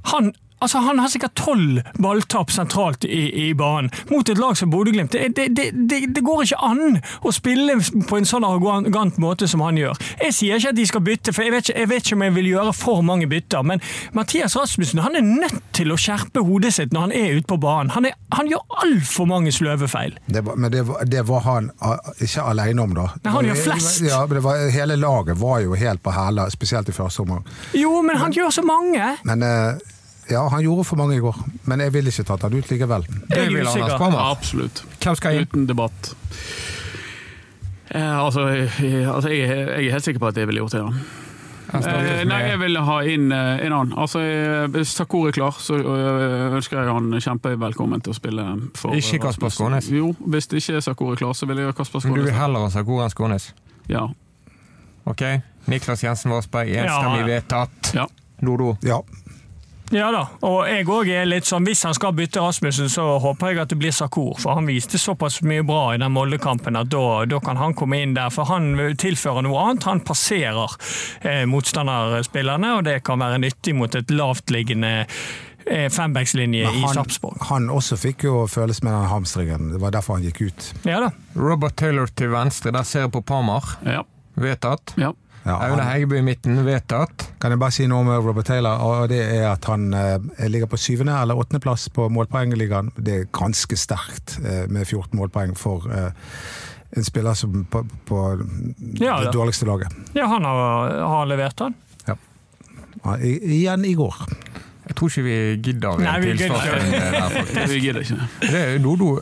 [0.09, 4.71] Han, altså, han har sikkert tolv balltap sentralt i, i banen mot et lag som
[4.73, 5.13] Bodø-Glimt.
[5.13, 7.77] Det, det, det, det, det går ikke an å spille
[8.09, 9.99] på en sånn arrogant måte som han gjør.
[10.23, 12.25] Jeg sier ikke at de skal bytte, for jeg vet ikke, jeg vet ikke om
[12.27, 13.83] jeg vil gjøre for mange bytter, men
[14.17, 17.59] Mathias Rasmussen han er nødt til å skjerpe hodet sitt når han er ute på
[17.61, 17.93] banen.
[17.95, 20.15] Han, er, han gjør altfor mange sløve feil.
[20.27, 21.71] Det var, men det var, det var han
[22.23, 23.07] ikke alene om, da.
[23.23, 24.03] Nei, han gjør flest.
[24.07, 27.43] Ja, men det var, hele laget var jo helt på hæla, spesielt i første omgang.
[27.77, 29.15] Jo, men han gjør så mange!
[29.27, 29.92] Men eh,
[30.31, 31.35] ja, han gjorde for mange i går.
[31.69, 33.07] Men jeg ville ikke tatt han ut likevel.
[33.29, 34.15] Det Jeg vil han.
[34.23, 34.83] Absolutt.
[35.03, 35.47] Hvem skal inn?
[35.49, 36.13] Uten debatt.
[37.93, 40.81] Eh, altså, jeg, altså jeg, jeg er helt sikker på at jeg ville gjort det.
[40.83, 40.93] Ja.
[41.73, 43.93] Eh, nei, jeg vil ha inn eh, en annen.
[43.97, 48.45] Altså, eh, Hvis Sakur er klar, så eh, ønsker jeg han kjempevelkommen til å spille
[48.77, 49.87] for Ikke Kasper Skånes?
[49.93, 52.67] Jo, hvis ikke Sakur er klar, så vil jeg gjøre Kasper Men du vil heller
[52.67, 53.49] ha Sakura enn Skånes?
[53.89, 54.05] Ja.
[55.09, 55.23] Ok.
[55.71, 57.31] Niklas Jensen Varsberg, enstemmig Ja, ja.
[57.31, 57.93] vedtatt.
[57.95, 58.05] ja.
[58.43, 58.73] Dodo.
[58.83, 58.97] Ja,
[59.93, 63.51] Ja da, og jeg òg er litt sånn Hvis han skal bytte Rasmussen, så håper
[63.53, 64.33] jeg at det blir Sakur.
[64.41, 67.99] For han viste såpass mye bra i den Molde-kampen at da, da kan han komme
[68.01, 68.31] inn der.
[68.33, 69.85] For han tilfører noe annet.
[69.85, 70.73] Han passerer
[71.21, 77.37] eh, motstanderspillerne, og det kan være nyttig mot et lavtliggende eh, fembackslinje i Sarpsborg.
[77.51, 79.69] han også fikk jo føles med den hamstringen.
[79.75, 80.71] Det var derfor han gikk ut.
[80.89, 81.11] Ja da.
[81.37, 83.77] Robert Taylor til venstre, der ser jeg på Pamar.
[83.85, 84.01] ja.
[84.33, 84.95] Vedtatt.
[84.97, 85.11] ja.
[85.43, 87.25] Ja, Aune Heggebø i midten, vedtatt.
[87.41, 88.79] kan jeg bare si noe om Robert Taylor?
[88.79, 92.93] og Det er at han eh, ligger på syvende eller åttendeplass på målpoengligaen.
[92.95, 96.13] Det er ganske sterkt eh, med 14 målpoeng for eh,
[96.95, 98.21] en spiller som på, på
[99.01, 99.91] Ja, det dårligste laget.
[100.15, 101.75] Ja, han har, har levert, han.
[102.07, 102.15] Ja,
[103.19, 104.15] i, igjen i går.
[104.87, 107.69] Jeg tror ikke vi gidder der, faktisk.
[107.73, 108.29] Vi gidder ikke.
[108.47, 109.17] Det Dodo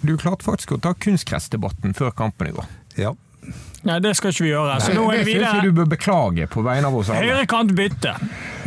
[0.00, 2.68] Du klarte faktisk å ta kunstgressdebatten før kampen i går.
[3.00, 3.14] Ja.
[3.88, 4.74] Nei, det skal ikke vi gjøre.
[4.84, 7.22] Så nå er det syns jeg du bør beklage på vegne av oss alle.
[7.24, 8.12] Høyrekant bytte.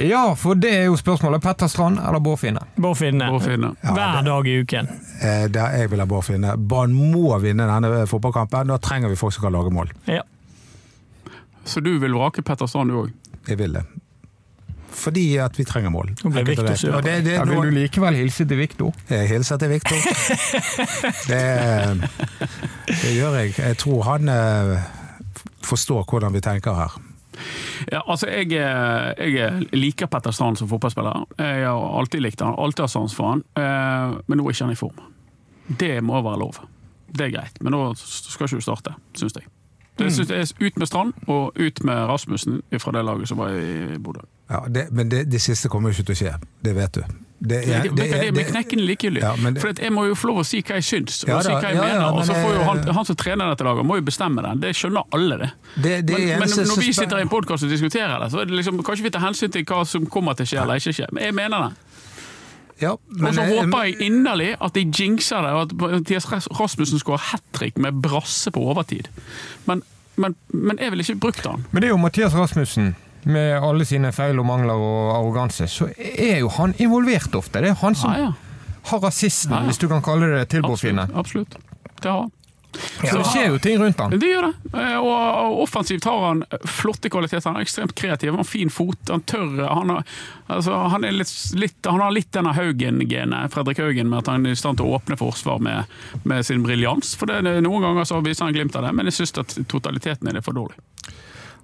[0.02, 1.43] Ja, for det er jo spørsmålet.
[1.43, 2.63] Petter Strand eller Bård Finne?
[2.82, 3.28] Bård Finne.
[3.30, 3.69] Bård Finne.
[3.86, 4.89] Hver dag i uken.
[5.22, 6.56] Eh, Der jeg vil ha Bård Finne.
[6.58, 8.74] Brann må vinne denne fotballkampen.
[8.74, 9.93] Da trenger vi folk som kan lage mål.
[10.10, 10.24] Ja.
[11.63, 13.13] Så du vil vrake Petter Strand, du òg?
[13.48, 13.86] Jeg vil det.
[14.93, 16.12] Fordi at vi trenger mål.
[16.23, 16.75] Og Victor det.
[16.93, 18.93] Og det, det, Ja, vil du likevel hilse til Viktor?
[19.10, 19.97] Jeg hilser til Viktor.
[21.32, 21.39] Det,
[23.01, 23.53] det gjør jeg.
[23.58, 24.84] Jeg tror han eh,
[25.65, 26.99] forstår hvordan vi tenker her.
[27.91, 31.25] Ja, altså, jeg, eh, jeg liker Petter Strand som fotballspiller.
[31.39, 33.43] Jeg har alltid likt han, alltid hatt sans for han.
[33.58, 35.01] Eh, Men nå er ikke han i form.
[35.79, 36.62] Det må være lov.
[37.13, 39.49] Det er greit, men nå skal ikke du starte, syns jeg.
[39.99, 43.38] Det synes jeg er Ut med Strand, og ut med Rasmussen fra det laget som
[43.38, 44.23] var i Bodø.
[44.49, 46.34] Ja, det, men det, det siste kommer jo ikke til å skje.
[46.65, 47.03] Det vet du.
[47.43, 49.19] Det, Det, det, det, er med knekken likegyldig.
[49.23, 51.29] Ja, det- For at jeg må jo få lov å si hva jeg syns, og
[51.34, 52.19] Ja si hva jeg ja, ja, mener.
[52.19, 54.53] og så får jo han, han som trener dette laget, må jo bestemme det.
[54.63, 55.49] Det skjønner alle, det.
[55.75, 58.47] det, det Men, men når vi sitter i en podkast og diskuterer det, så er
[58.47, 60.95] det liksom, kan vi ta hensyn til hva som kommer til å skje eller ikke
[61.01, 61.10] skje.
[61.12, 61.71] Men jeg mener det.
[62.86, 66.99] ja, Og så eh, håper jeg inderlig at de jinxer det, og at Mathias Rasmussen
[67.03, 69.12] skårer hat trick med brasse på overtid.
[69.67, 69.84] Men,
[70.15, 71.65] men, men jeg ville ikke brukt han.
[71.71, 72.95] Men det er jo Mathias Rasmussen,
[73.26, 77.62] med alle sine feil og mangler og arroganse, så er jo han involvert ofte.
[77.64, 78.34] Det er han som Ja, ja.
[78.92, 81.16] har rasisten, Ja, hvis du kan kalle det det, til Bård Absolutt.
[81.16, 81.58] absolutt.
[82.02, 82.32] Det har han.
[82.74, 84.10] Så det skjer jo ting rundt han.
[84.18, 84.54] Det gjør det.
[84.82, 87.46] Eh, Og offensivt har han flotte kvaliteter.
[87.52, 90.04] Han er ekstremt kreativ, han har fin fot, han tør Han har,
[90.50, 94.52] altså, han litt, litt, han har litt denne Haugen-genet, Fredrik Haugen, med at han er
[94.52, 95.86] i stand til å åpne forsvar med,
[96.26, 97.14] med sin briljans.
[97.16, 100.28] For det, Noen ganger så viser han glimt av det, men jeg syns at totaliteten
[100.28, 100.76] er det for dårlig.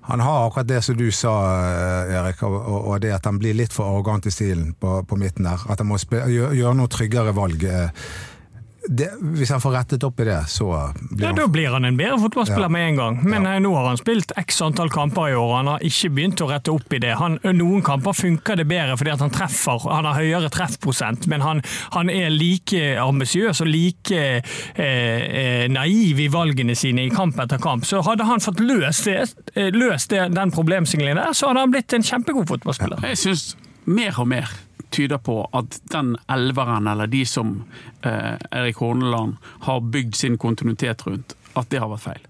[0.09, 1.33] Han har akkurat det som du sa,
[1.69, 5.45] eh, Erik, og, det at han blir litt for arrogant i stilen på, på midten
[5.45, 5.61] der.
[5.69, 7.63] At han må gjøre noe tryggere valg.
[7.63, 7.91] eh.
[8.89, 10.65] Det, hvis han får rettet opp i det, så
[11.11, 12.73] blir Ja, han Da blir han en bedre fotballspiller Ja.
[12.73, 13.19] med en gang.
[13.23, 13.59] Men ja.
[13.61, 16.71] nå har han spilt x antall kamper i år, han har ikke begynt å rette
[16.73, 17.11] opp i det.
[17.19, 21.41] Han, noen kamper funker det bedre fordi at han treffer, han har høyere treffprosent, men
[21.45, 21.61] han,
[21.93, 24.41] han er like ambisiøs og like eh,
[24.75, 27.85] eh, naiv i valgene sine i kamp etter kamp.
[27.85, 31.71] Så hadde han fått løst, det, eh, løst det, den problemstillingen der, så hadde han
[31.77, 33.05] blitt en kjempegod fotballspiller.
[33.05, 33.45] Jeg syns
[33.85, 34.49] mer og mer
[34.91, 37.63] tyder på at den elveren, eller de som
[38.01, 42.27] eh, Erik Horneland har bygd sin kontinuitet rundt, at det har vært feil.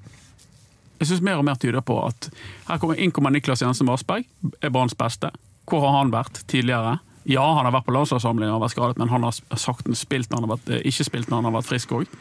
[0.99, 2.27] Jeg syns mer og mer tyder på at
[2.67, 4.27] her kommer, inn kommer Niklas Jensen Vassberg,
[4.61, 5.31] er Branns beste.
[5.69, 6.97] Hvor har han vært tidligere?
[7.29, 10.39] Ja, han har vært på landslagssamling og vært skadet, men han har sakten spilt når
[10.39, 12.13] han har vært, eh, ikke spilt når han har vært frisk òg.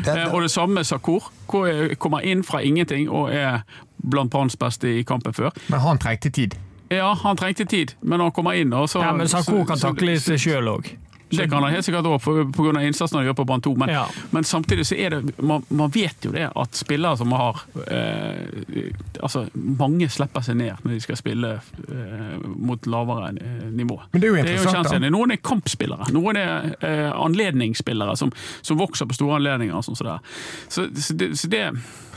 [0.00, 1.28] Eh, og det samme med Sakur.
[1.46, 3.62] Kommer inn fra ingenting og er
[4.02, 5.54] blant Branns beste i kampen før.
[5.70, 6.56] Men han trengte tid.
[6.88, 9.78] Ja, han trengte tid, men når han kommer inn og så, Ja, men Sarko kan
[9.78, 10.92] takle seg sjøl òg.
[11.28, 12.20] Det kan han helt sikkert òg,
[12.54, 12.80] pga.
[12.86, 13.74] innsatsen han gjør på Brann 2.
[13.76, 14.04] Men, Ja.
[14.30, 18.92] men samtidig så er det man, man vet jo det at spillere som har eh,
[19.20, 23.98] Altså, mange slipper seg ned når de skal spille eh, mot lavere eh, nivå.
[24.12, 25.10] Men det er jo Det interessant, da.
[25.10, 28.30] Noen er kampspillere, noen er eh, anledningsspillere som,
[28.62, 29.82] som vokser på store anledninger.
[29.82, 30.20] Sånn så, er.
[30.68, 31.64] Så, så, det, så det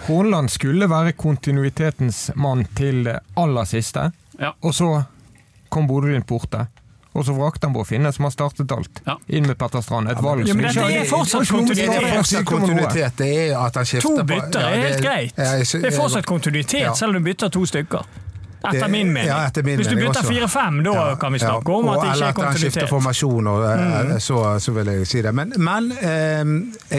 [0.06, 4.54] Hornland skulle være kontinuitetens mann til det aller siste, Ja.
[4.64, 5.06] og så
[5.70, 6.68] kom Bodø-Glimt borte.
[7.18, 9.02] Og så vrakte han Bård Finne, som har startet alt.
[9.06, 9.16] Ja.
[9.34, 10.08] Inn med Petter Strand.
[10.12, 13.18] Et valg Ja, som men er Det er fortsatt kontinuitet.
[13.18, 15.34] Det er at han skifter To på- bytter ja, er helt greit.
[15.38, 16.94] ja, Det er fortsatt kontinuitet, Ja.
[16.94, 18.06] selv om du bytter to stykker.
[18.64, 19.26] Etter Det- min mening.
[19.28, 21.48] ja, etter min Hvis du bytter fire-fem, da Ja, kan vi ja.
[21.50, 24.12] snakke om at det ikke eller er at han skifter formasjon, og, Mm.
[24.12, 25.34] eh, så, så vil jeg si det.
[25.36, 26.44] Men, men eh,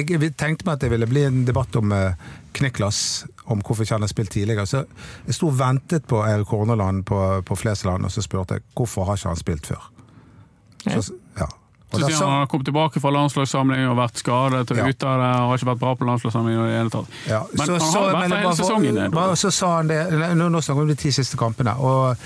[0.03, 2.13] jeg tenkte meg at det ville bli en debatt om eh,
[2.55, 4.67] Kniklas, om hvorfor ikke han har spilt tidligere.
[4.67, 4.85] Så
[5.27, 9.05] jeg sto og ventet på Erik Horneland på, på Flesland, og så spurte jeg hvorfor
[9.11, 9.89] har ikke han spilt før.
[10.87, 11.47] Så, ja.
[11.91, 14.85] Og Så sier han har kommet tilbake fra landslagssamling og vært skadet og Ja.
[14.87, 15.31] ute av det.
[15.41, 17.07] og Har ikke vært bra på landslagssamling i det hele tatt.
[17.27, 19.11] Ja, Men så, han så, har vært men hele sesongen.
[19.11, 19.99] bare- Så sa han det,
[20.39, 22.17] nå, nå snakker vi om de ti siste kampene, og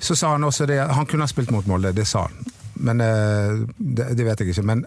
[0.00, 2.44] så sa han også det, han kunne ha spilt mot Molde, det sa han.
[2.76, 4.62] Men eh, det, det vet jeg ikke.
[4.64, 4.84] Men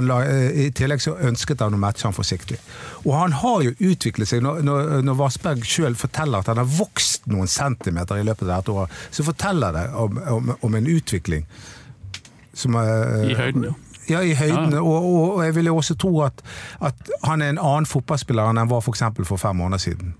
[0.00, 2.58] la, eh, i tillegg så ønsket han å matche han forsiktig.
[3.04, 4.42] Og han har jo utviklet seg.
[4.44, 8.54] Når, når, når Vassberg sjøl forteller at han har vokst noen centimeter i løpet av
[8.54, 11.46] dette året, så forteller det om, om, om en utvikling
[12.54, 13.76] som eh, I høyden, ja.
[14.08, 14.76] ja, i høyden.
[14.76, 14.82] Ja.
[14.82, 16.42] Og, og, jeg vil jo også tro at,
[16.80, 20.16] at han er en annen fotballspiller enn han var for, for fem måneder siden.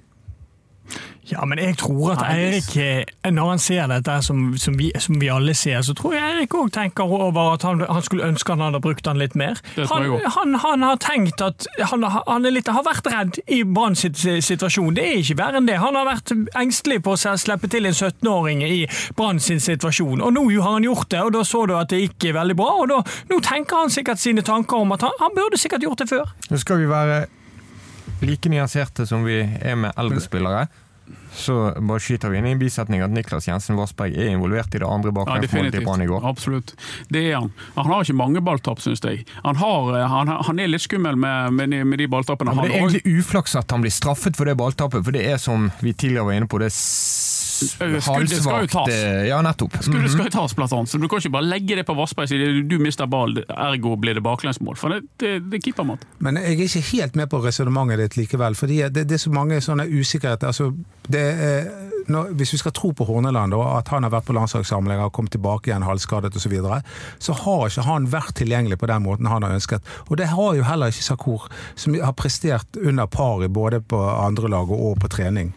[1.32, 5.16] Ja, men jeg tror at Eirik, eh, når han ser dette som, som, vi, som
[5.20, 8.52] vi alle ser, så tror jeg Eirik òg tenker over at han, han skulle ønske
[8.52, 9.60] han hadde brukt han litt mer.
[9.78, 13.96] Han, han, han har tenkt at han, han er litt, har vært redd i Brann
[13.96, 14.94] situasjon.
[14.98, 15.78] Det er ikke verre enn det.
[15.80, 18.82] Han har vært engstelig på å slippe til en 17-åring i
[19.16, 20.20] Brann sin situasjon.
[20.20, 22.72] Og nå har han gjort det, og da så du at det gikk veldig bra.
[22.82, 23.00] Og da,
[23.32, 26.34] nå tenker han sikkert sine tanker om at han, han burde sikkert gjort det før.
[26.50, 27.22] Nå skal vi være
[28.22, 30.66] like nyanserte som vi er med eldre spillere.
[31.32, 34.80] Så bare skyter vi inn i en bisetning at Niklas Jensen Vassberg er involvert i
[34.82, 36.24] det andre Ja, baklengsmålet til Brann i går.
[36.28, 36.74] Absolutt.
[37.12, 37.52] Det er han.
[37.76, 39.24] Han har ikke mange balltap, syns jeg.
[39.42, 42.54] Han, har, eh, han, han er litt skummel med, med, de, med de balltappene.
[42.54, 45.40] Ja, det er egentlig uflaks at han blir straffet for det balltappet, for det er
[45.40, 46.76] som vi tidligere var inne på, det er
[47.62, 48.88] Skuddet skal jo tas.
[48.88, 49.76] eh, Ja, nettopp.
[49.82, 50.12] Skuddet Mhm.
[50.16, 50.88] skal jo tas, blant annet.
[50.88, 53.96] Så du kan ikke bare legge det på Vassberg og si du mister ball, ergo
[53.96, 54.76] blir det baklengsmål.
[54.76, 56.04] For det, det, det er keepermat.
[56.20, 58.54] Men jeg er ikke helt med på resonnementet ditt likevel.
[58.54, 60.46] fordi det, det er så mange sånne usikkerheter.
[60.46, 60.72] Altså,
[61.08, 61.70] det er,
[62.08, 65.12] når, hvis vi skal tro på Horneland, og at han har vært på landslagssamlinger og
[65.12, 66.82] kommet tilbake igjen halvskadet osv., så, videre,
[67.22, 69.80] så har ikke han vært tilgjengelig på den måten han har ønsket.
[70.10, 74.48] Og det har jo heller ikke Sakur, som har prestert under pari både på andre
[74.48, 75.52] lag og på trening.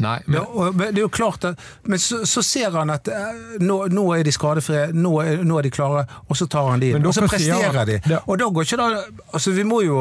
[0.00, 2.90] Nei, Ja, men, og, men det er jo klart at, men så, så ser han
[2.90, 5.12] at eh, nå, nå er de skadefrie, nå
[5.44, 7.04] nå er de klare, og så tar han de inn.
[7.06, 7.98] Og så presterer de.
[8.08, 8.22] Ja.
[8.26, 9.02] Og da går ikke det
[9.32, 9.98] altså vi må jo,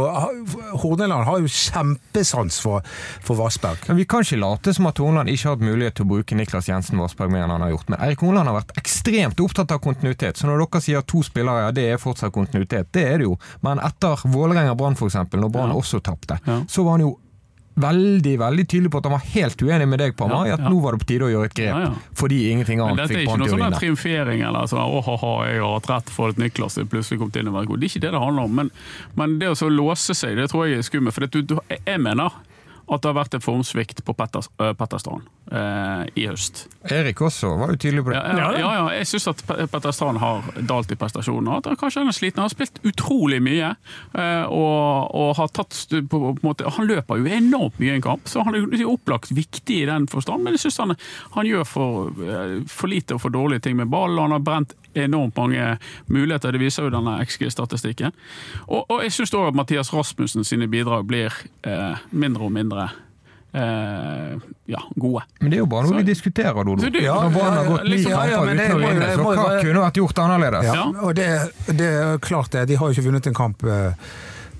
[0.81, 2.81] Horneland har jo kjempesans for,
[3.25, 3.77] for Vassberg.
[3.87, 6.37] men vi kan ikke late som at Horneland ikke har hatt mulighet til å bruke
[6.37, 7.89] Niklas Jensen Vassberg mer enn han har gjort.
[7.91, 10.37] Men Erik Horneland har vært ekstremt opptatt av kontinuitet.
[10.39, 13.35] Så når dere sier to spillere, ja det er fortsatt kontinuitet, det er det jo.
[13.65, 15.77] Men etter Vålerenga-Brann f.eks., når Brann Ja.
[15.81, 16.61] også tapte, Ja.
[16.69, 17.17] så var han jo
[17.79, 20.65] veldig veldig tydelig på at han var helt uenig med deg, Pamma, Ja, i at
[20.67, 21.71] nå var det på tide å gjøre et grep.
[21.71, 22.11] Ja, ja.
[22.19, 24.71] Fordi ingenting annet dette er fikk ikke Brann til å ikke noe sånn triumfering eller
[24.71, 27.71] sånn åh-ha, jeg har hatt rett for at Niklas er plutselig kom til å være
[27.71, 27.81] god.
[27.81, 28.55] Det er ikke det det handler om.
[28.61, 28.71] Men,
[29.15, 31.15] men det å så låse seg, det tror jeg er skummelt.
[31.15, 32.35] For du, jeg mener
[32.87, 34.73] at det har vært en formsvikt på Petter, øh,
[35.51, 36.65] eh, i høst.
[36.89, 38.19] Erik også var jo tydelig på det.
[38.19, 41.59] Ja, ja, ja, ja jeg syns at Petterstrand har dalt i prestasjoner.
[41.59, 42.41] At han kanskje han er sliten.
[42.41, 43.75] Han har spilt utrolig mye.
[44.15, 47.95] eh, Og, og har tatt på, på en måte, Han løper jo enormt mye i
[47.99, 50.43] en kamp, så han er opplagt viktig i den forstand.
[50.43, 50.95] Men jeg syns han,
[51.37, 54.17] han gjør for, eh, for lite og for dårlige ting med ball.
[54.19, 55.77] Han har brent enormt mange
[56.07, 56.51] muligheter.
[56.51, 58.11] Det viser jo denne XG-statistikken.
[58.67, 61.31] Og, og jeg syns òg at Mathias Rasmussen sine bidrag blir
[61.63, 62.89] eh, mindre og mindre
[63.53, 64.35] eh,
[64.71, 65.23] ja, gode.
[65.41, 66.89] Men det er jo bare noe Så- vi diskuterer, Dodo.
[66.89, 69.23] Du- Ja, Når Brann har gått ni liksom- ja, ja, kamper uten å vinne, så
[69.23, 70.63] hva bare- kunne vært gjort annerledes?
[70.63, 70.85] Ja, Ja.
[71.01, 72.67] og det, det er klart det.
[72.67, 73.93] De har jo ikke vunnet en kamp eh,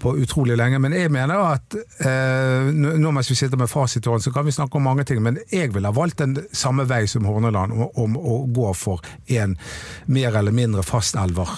[0.02, 0.80] på utrolig lenge.
[0.82, 4.78] Men jeg mener at eh, nå mens vi sitter med fasit så kan vi snakke
[4.78, 5.22] om mange ting.
[5.24, 9.06] Men jeg ville ha valgt den samme vei som Horneland, om, om å gå for
[9.28, 9.58] en
[10.06, 11.50] mer eller mindre fast elver.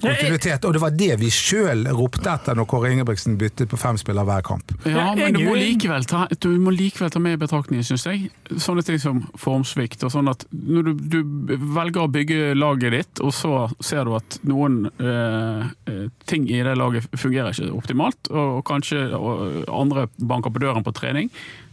[0.00, 0.64] Kontinuitet.
[0.64, 4.24] Og det var det vi sjøl ropte etter når Kåre Ingebrigtsen byttet på fem spillere
[4.28, 4.72] hver kamp.
[4.88, 8.30] Ja, men du må, likevel ta, du må likevel ta med i betraktningen, syns jeg,
[8.56, 10.04] sånne ting som formsvikt.
[10.06, 14.16] og sånn at Når du, du velger å bygge laget ditt, og så ser du
[14.18, 20.08] at noen eh, eh, ting i det laget fungerer ikke optimalt, og kanskje og andre
[20.16, 21.28] banker på døren på trening,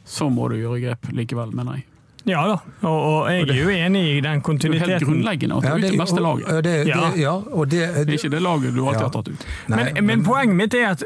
[0.09, 1.87] så må du gjøre grep likevel, mener jeg.
[2.29, 4.87] Ja da, og, og jeg er jo enig i den kontinuiteten.
[4.87, 6.49] Det er helt grunnleggende at å er ut det beste laget.
[6.53, 6.99] og det, Ja.
[7.09, 9.07] det, ja, og det, Det er ikke det laget du alltid Ja.
[9.07, 9.45] har tatt ut.
[9.67, 11.03] Nei, Men, men poenget mitt er at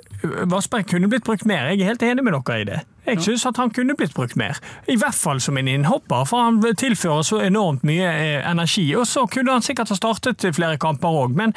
[0.51, 1.69] Vassberg kunne blitt brukt mer.
[1.71, 2.81] Jeg er helt enig med dere i det.
[3.05, 4.55] Jeg syns at han kunne blitt brukt mer.
[4.87, 8.85] I hvert fall som en innhopper, for han tilfører så enormt mye eh, energi.
[8.95, 11.51] Og så kunne han sikkert ha startet flere kamper òg, men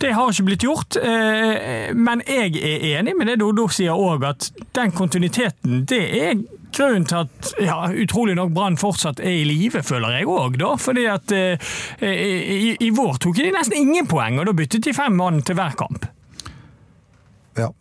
[0.00, 0.96] det har ikke blitt gjort.
[0.96, 6.34] Eh, Men jeg er enig med det Dodo sier òg, at den kontinuiteten, det er
[6.76, 10.74] grunnen til at ja, utrolig nok Brann fortsatt er i live, føler jeg òg, da.
[10.80, 14.94] Fordi at eh, i, i vår tok de nesten ingen poeng, og da byttet de
[14.96, 16.06] fem mann til hver kamp.
[17.56, 17.72] Ja.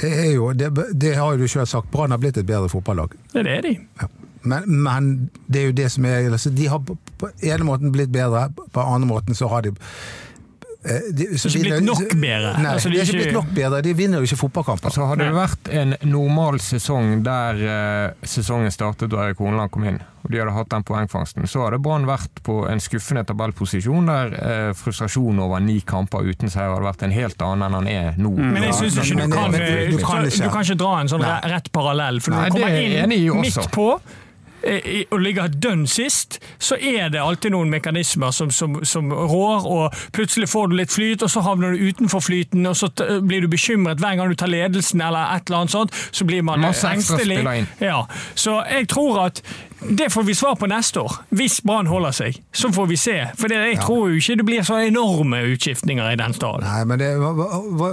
[0.00, 2.70] Det, er jo, det, det har jo du sjøl sagt, Brann har blitt et bedre
[2.72, 3.14] fotballag.
[3.34, 3.76] Det er de.
[4.00, 4.10] Ja.
[4.42, 5.08] Men, men
[5.52, 8.80] det er jo det som er altså, De har på, ene måten blitt bedre, på
[8.80, 9.74] andre måten så har de
[10.82, 12.52] de, så Ikke blitt nok bedre.
[12.56, 13.80] Nei, Altså, de de er ikke blitt nok bedre.
[13.84, 14.94] De vinner jo ikke fotballkamper.
[14.94, 19.84] Så hadde det vært en normal sesong der uh, sesongen startet da Erik Horneland kom
[19.90, 24.08] inn, og de hadde hatt den poengfangsten, så hadde Brann vært på en skuffende tabellposisjon
[24.08, 27.92] der uh, frustrasjon over ni kamper uten seier hadde vært en helt annen enn han
[27.92, 28.32] er nå.
[28.40, 31.36] Men jeg syns ikke du kan, du kan du kan ikke dra en sånn Nei.
[31.52, 32.24] rett parallell.
[32.24, 33.92] For Nei, du kommer er inn midt på
[34.62, 39.96] eh, ligge dønn sist, så er det alltid noen mekanismer som, som, som rår, og
[40.16, 43.44] plutselig får du litt flyt, og så havner du utenfor flyten, og så t blir
[43.44, 46.60] du bekymret hver gang du tar ledelsen eller et eller annet sånt, så blir man
[46.60, 47.42] Masse engstelig.
[47.80, 49.42] Ja, så jeg tror at
[49.80, 51.12] det får vi svar på neste år.
[51.28, 53.16] Hvis Brann holder seg, så får vi se.
[53.38, 56.66] For det, jeg tror jo ikke det blir så enorme utskiftninger i den staden.
[56.66, 57.32] Nei, men det, hva,
[57.80, 57.90] hva,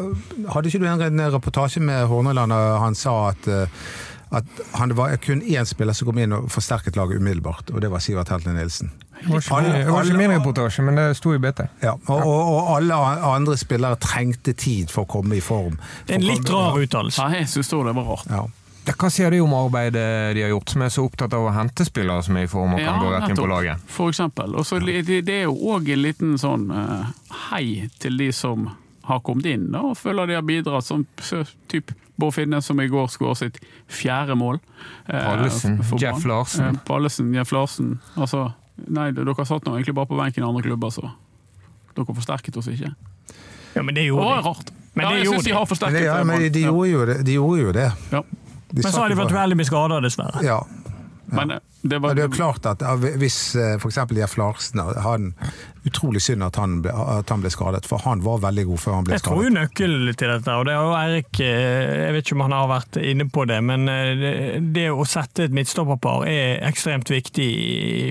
[0.51, 3.87] Hadde ikke du en, reportasje med Horneland og han sa at eh,
[4.31, 7.81] at han det var kun én spiller som kom inn og forsterket laget umiddelbart, og
[7.81, 8.91] det var Sivert Heltne Nilsen.
[9.17, 11.63] Det var ikke, Alle- min- var ikke min reportasje, men det sto i BT.
[11.81, 12.93] Ja, og, og, og alle
[13.33, 15.79] andre spillere trengte tid for å komme i form.
[16.05, 17.21] Det er en litt rar uttalelse.
[17.23, 18.27] Ja, jeg syns det var rart.
[18.29, 18.45] Ja.
[18.87, 20.03] Ja, Hva sier de om arbeidet
[20.37, 22.77] de har gjort, som er så opptatt av å hente spillere som er i form
[22.77, 23.81] og kan gå rett inn på laget?
[23.91, 24.53] For eksempel.
[24.55, 27.09] Også, det, det er jo òg en liten sånn eh,
[27.49, 28.69] hei til de som
[29.09, 30.85] har kommet inn da, og føler de har bidratt.
[30.87, 34.59] Som så, typ Bård Finne, som i går skåret sitt fjerde mål.
[35.07, 36.65] eh, Pallesen, Jeff Larsen.
[36.65, 37.99] Eh, Pallesen, Jeff Larsen.
[38.15, 38.51] Altså,
[38.87, 41.11] nei, dere satt nå egentlig bare på benken i andre klubber, så
[41.95, 42.93] dere forsterket oss ikke.
[43.75, 44.41] Ja, men det gjorde de.
[44.49, 44.73] rart.
[44.97, 47.17] Men ja, jeg syns de har forsterket det, ja, men de, de, gjorde jo det,
[47.25, 47.87] de gjorde jo det.
[48.11, 48.23] Ja.
[48.67, 50.41] De Men så har de vært veldig mye skada, dessverre.
[50.43, 50.57] Ja.
[51.29, 52.81] Men eh, det var det er klart at
[53.21, 53.97] hvis f.eks.
[54.17, 55.33] Jeff Larsen han,
[55.87, 58.95] Utrolig synd at han, ble, at han ble skadet, for han var veldig god før
[58.97, 59.53] han ble Jeg tror jo skadet.
[59.55, 62.67] nøkkelen til dette, og det har jo Eirik eh, Jeg vet ikke om han har
[62.73, 67.47] vært inne på det, men eh, det- det å sette et midtstopperpar er ekstremt viktig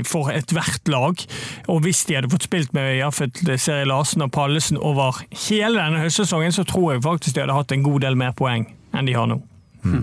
[0.09, 1.21] for ethvert lag.
[1.69, 6.01] Og hvis de hadde fått spilt med Jaffet Seri Larsen og Pallesen over hele denne
[6.07, 9.13] høstsesongen, så tror jeg faktisk de hadde hatt en god del mer poeng enn de
[9.21, 9.43] har nå.
[9.85, 10.01] ja.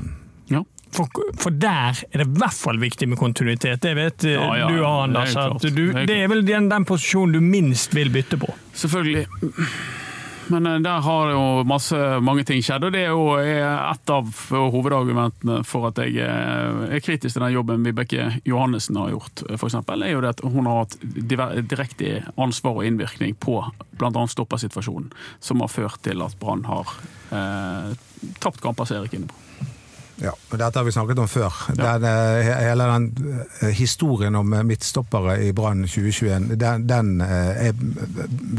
[0.93, 3.81] For, for der er det i hvert fall viktig med kontinuitet.
[3.81, 5.33] Det vet eh, Ja, ja, du, Anders.
[5.33, 8.53] det er du, Det er vel den, den posisjonen du minst vil bytte på.
[8.77, 9.25] Selvfølgelig.
[10.47, 14.41] Men eh, der har jo masse, mange ting skjedd, og det er jo et av
[14.51, 19.79] hovedargumentene for at jeg eh, er kritisk til den jobben Vibeke Johannessen har gjort, f.eks.
[19.79, 23.61] er jo det at hun har hatt direkte ansvar og innvirkning på
[23.99, 24.27] bl.a.
[24.29, 26.91] stoppersituasjonen, som har ført til at Brann har
[27.31, 27.95] eh,
[28.43, 29.42] tapt kamper som Erik er inne på.
[30.21, 31.55] Ja, og Dette har vi snakket om før.
[31.73, 31.95] Ja.
[31.97, 33.07] Den, eh, hele den
[33.63, 37.73] eh, historien om eh, midtstoppere i Brann 2021, den, den er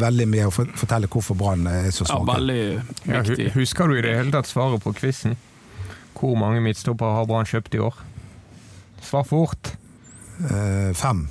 [0.03, 2.25] veldig med å fortelle hvorfor Brann er så svak.
[2.27, 2.59] Ja, veldig
[3.07, 3.53] Ja, viktig.
[3.55, 5.37] husker du i det hele tatt svaret på quizen?
[6.19, 8.03] Hvor mange midtstoppere har Brann kjøpt i år?
[9.05, 9.75] Svar fort.
[10.51, 11.27] Eh, fem.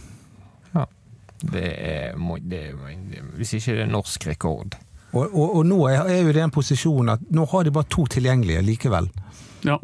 [1.44, 2.14] Det er,
[2.48, 4.78] det er, hvis ikke det er norsk rekord.
[5.12, 8.06] Og, og, og nå er jo det en posisjon at nå har de bare to
[8.08, 9.10] tilgjengelige likevel.
[9.68, 9.76] Ja.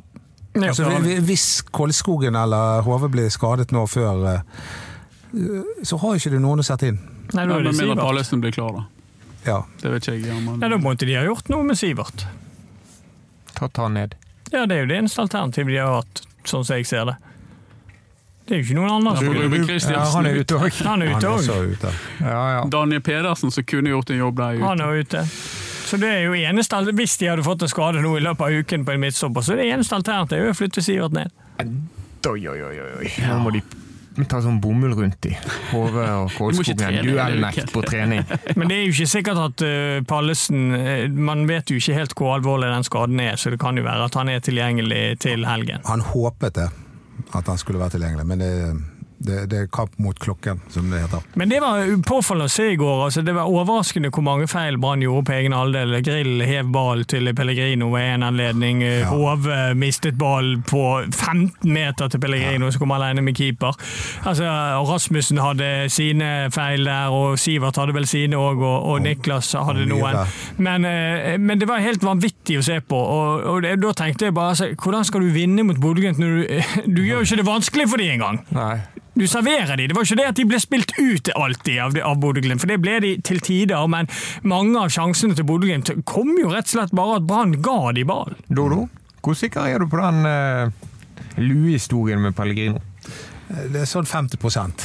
[0.68, 4.41] Altså, Ja, hvi- Hvis Kolskogen eller Hove blir skadet nå før, eh,
[5.84, 6.99] så har ikke du noen å sette inn.
[7.34, 7.97] Nei, da er det Sivert.
[7.97, 8.86] Pallesen blir klar, da.
[9.45, 9.64] Ja.
[9.82, 10.26] Det vet ikke jeg.
[10.28, 10.60] Ja, men...
[10.60, 12.26] Nei, da måtte de ha gjort noe med Sivert.
[13.55, 14.16] Tatt han ned.
[14.51, 17.16] Ja, det er jo det eneste alternativet de har hatt, sånn som jeg ser det.
[18.49, 19.12] Det er jo ikke noen andre
[19.78, 20.78] som Ja, han er ute òg.
[20.82, 21.93] Han er ute òg.
[22.20, 22.64] Ja, ja.
[22.66, 24.64] Daniel Pedersen, som kunne gjort en jobb der ute.
[24.66, 25.22] Han er ute.
[25.90, 28.62] Så det er jo eneste, Hvis de hadde fått en skade nå i løpet av
[28.62, 31.34] uken på en midtstopper, så er det eneste alternativet å flytte Sivert ned.
[32.30, 33.14] Oi, oi, oi, oi.
[33.26, 33.64] Nå må de
[34.28, 35.32] ta sånn bomull rundt i
[35.72, 37.08] hodet og Kålskogen.
[37.08, 38.26] jo på trening.
[38.60, 42.16] Men det er jo ikke sikkert at uh, Pallesen uh, Man vet jo ikke helt
[42.20, 45.48] hvor alvorlig den skaden er, så det kan jo være at han er tilgjengelig til
[45.48, 45.86] helgen.
[45.88, 46.68] Han håpet det,
[47.32, 48.52] at han skulle være tilgjengelig, men det,
[49.20, 51.24] det, det er kamp mot klokken, som det heter.
[51.40, 53.04] Men det var påfallende å se i går.
[53.06, 55.98] altså Det var overraskende hvor mange feil Brann gjorde på egen halvdel.
[56.06, 58.84] Grill hev ball til Pellegrino ved én anledning.
[58.86, 59.10] Ja.
[59.12, 63.76] Hove mistet ball på 15 meter til Pellegrino, som kom alene med keeper.
[64.24, 64.48] Altså,
[64.88, 69.84] Rasmussen hadde sine feil der, og Sivert hadde vel sine òg, og, og Niklas hadde
[69.88, 70.22] og noen.
[70.58, 73.00] Men, eh, men det var helt vanvittig å se på.
[73.00, 76.36] og, og det, Da tenkte jeg bare altså, hvordan skal du vinne mot Bodø-Glimt når
[76.36, 76.48] du
[77.00, 78.42] Du gjør jo ikke det vanskelig for dem engang!
[79.18, 79.88] Du serverer de.
[79.89, 82.80] Det var ikke det at de ble spilt ut alltid av, av Bodø-Glimt, for det
[82.84, 83.88] ble de til tider.
[83.91, 84.10] Men
[84.47, 88.05] mange av sjansene til Bodø-Glimt kom jo rett og slett bare at Brann ga de
[88.07, 88.38] ball.
[88.47, 88.86] Dodo,
[89.26, 90.70] hvor sikker er du på den uh,
[91.41, 92.84] Louis-historien med Pellegrino?
[93.50, 94.38] Det er sånn 50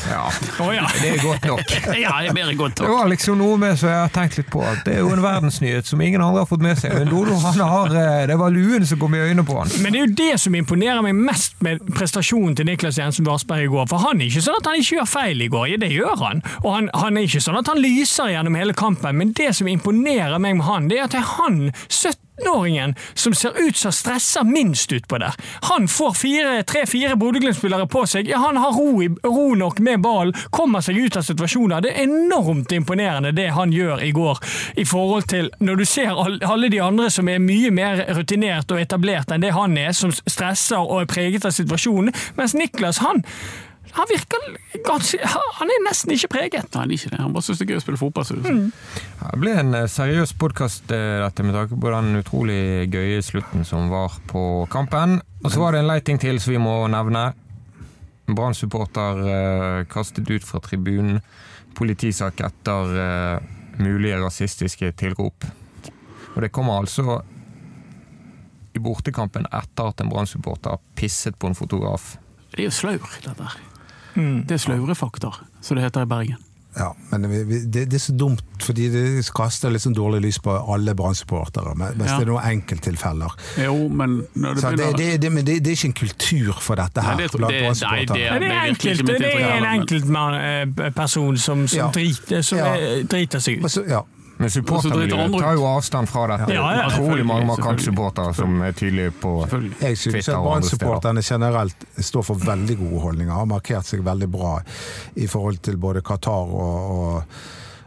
[0.09, 0.25] Ja,
[0.61, 0.87] Oh, ja.
[1.01, 1.73] det er godt nok.
[2.05, 4.49] Ja, det er mer godt Det var liksom noe med som jeg har tenkt litt
[4.53, 4.63] på.
[4.87, 6.95] Det er jo en verdensnyhet som ingen andre har fått med seg.
[6.97, 9.73] Men Dodo, han har, eh, det var luen som kom i øynene på han.
[9.85, 13.69] Men det er jo det som imponerer meg mest med prestasjonen til Niklas Jensen Varsberg
[13.69, 13.89] i går.
[13.93, 16.17] For han er ikke sånn at han ikke gjør feil i går, ja, det gjør
[16.25, 16.45] han.
[16.63, 19.69] Og han, han er ikke sånn at han lyser gjennom hele kampen, men det som
[19.71, 21.73] imponerer meg med han, det er at han er han
[22.41, 25.35] 17-åringen som ser ut som stresser minst utpå der.
[25.63, 28.29] Han får tre-fire Bodø-Glimt-spillere på seg.
[28.29, 31.81] Ja, han har ro, i, ro nok med ballen, kommer seg ut av situasjoner.
[31.81, 34.39] Det er enormt imponerende det han gjør i går,
[34.77, 38.81] i forhold til når du ser alle de andre som er mye mer rutinert og
[38.81, 43.23] etablert enn det han er, som stresser og er preget av situasjonen, mens Niklas, han
[43.95, 44.47] han virker
[44.85, 45.19] ganske
[45.59, 46.67] Han er nesten ikke preget.
[46.75, 47.21] Nei, han er ikke det.
[47.23, 48.27] Han bare syns det er gøy å spille fotball.
[48.27, 48.37] Så.
[48.43, 48.65] Mm.
[49.21, 52.59] Ja, Det ble en eh, seriøs podkast, dette, med tanke på den utrolig
[52.91, 54.43] gøye slutten som var på
[54.73, 55.21] kampen.
[55.45, 57.29] Og så var det en lei ting til som vi må nevne.
[58.27, 61.21] Brann-supporter eh, kastet ut fra tribunen.
[61.79, 65.47] Politisak etter eh, mulige rasistiske tilrop.
[66.35, 67.21] Og det kommer altså
[68.75, 72.17] i bortekampen etter at en Brann-supporter pisset på en fotograf.
[72.51, 73.63] Det er jo slaur, dette her.
[74.15, 76.37] Det er slaurefaktor, som det heter i Bergen.
[76.77, 80.51] Ja, men det, det er så dumt, fordi det kaster litt sånn dårlig lys på
[80.75, 82.19] alle Brann-supportere, men- mens Ja.
[82.19, 83.31] det er noen enkelttilfeller.
[83.63, 86.75] Jo, men det Så det, det, det, men det, det er ikke en kultur for
[86.75, 88.07] dette Nei, her det blant nei, Brann-supportere.
[88.19, 91.91] det- det er enkelt, det er en enkeltperson som, som, Ja.
[91.95, 92.75] driter, som Ja.
[92.75, 93.71] er, driter seg ut.
[93.71, 94.03] så- ja.
[94.45, 96.53] Men supportermiljøet tar jo avstand fra dette.
[96.53, 99.33] Ja, ja, Utrolig mange Makan-supportere som er tydelige på
[99.81, 100.37] Jeg synes at.
[100.45, 103.33] Brann-supporterne generelt står for veldig gode holdninger.
[103.33, 104.59] Har markert seg veldig bra
[105.17, 107.25] i forhold til både Qatar og,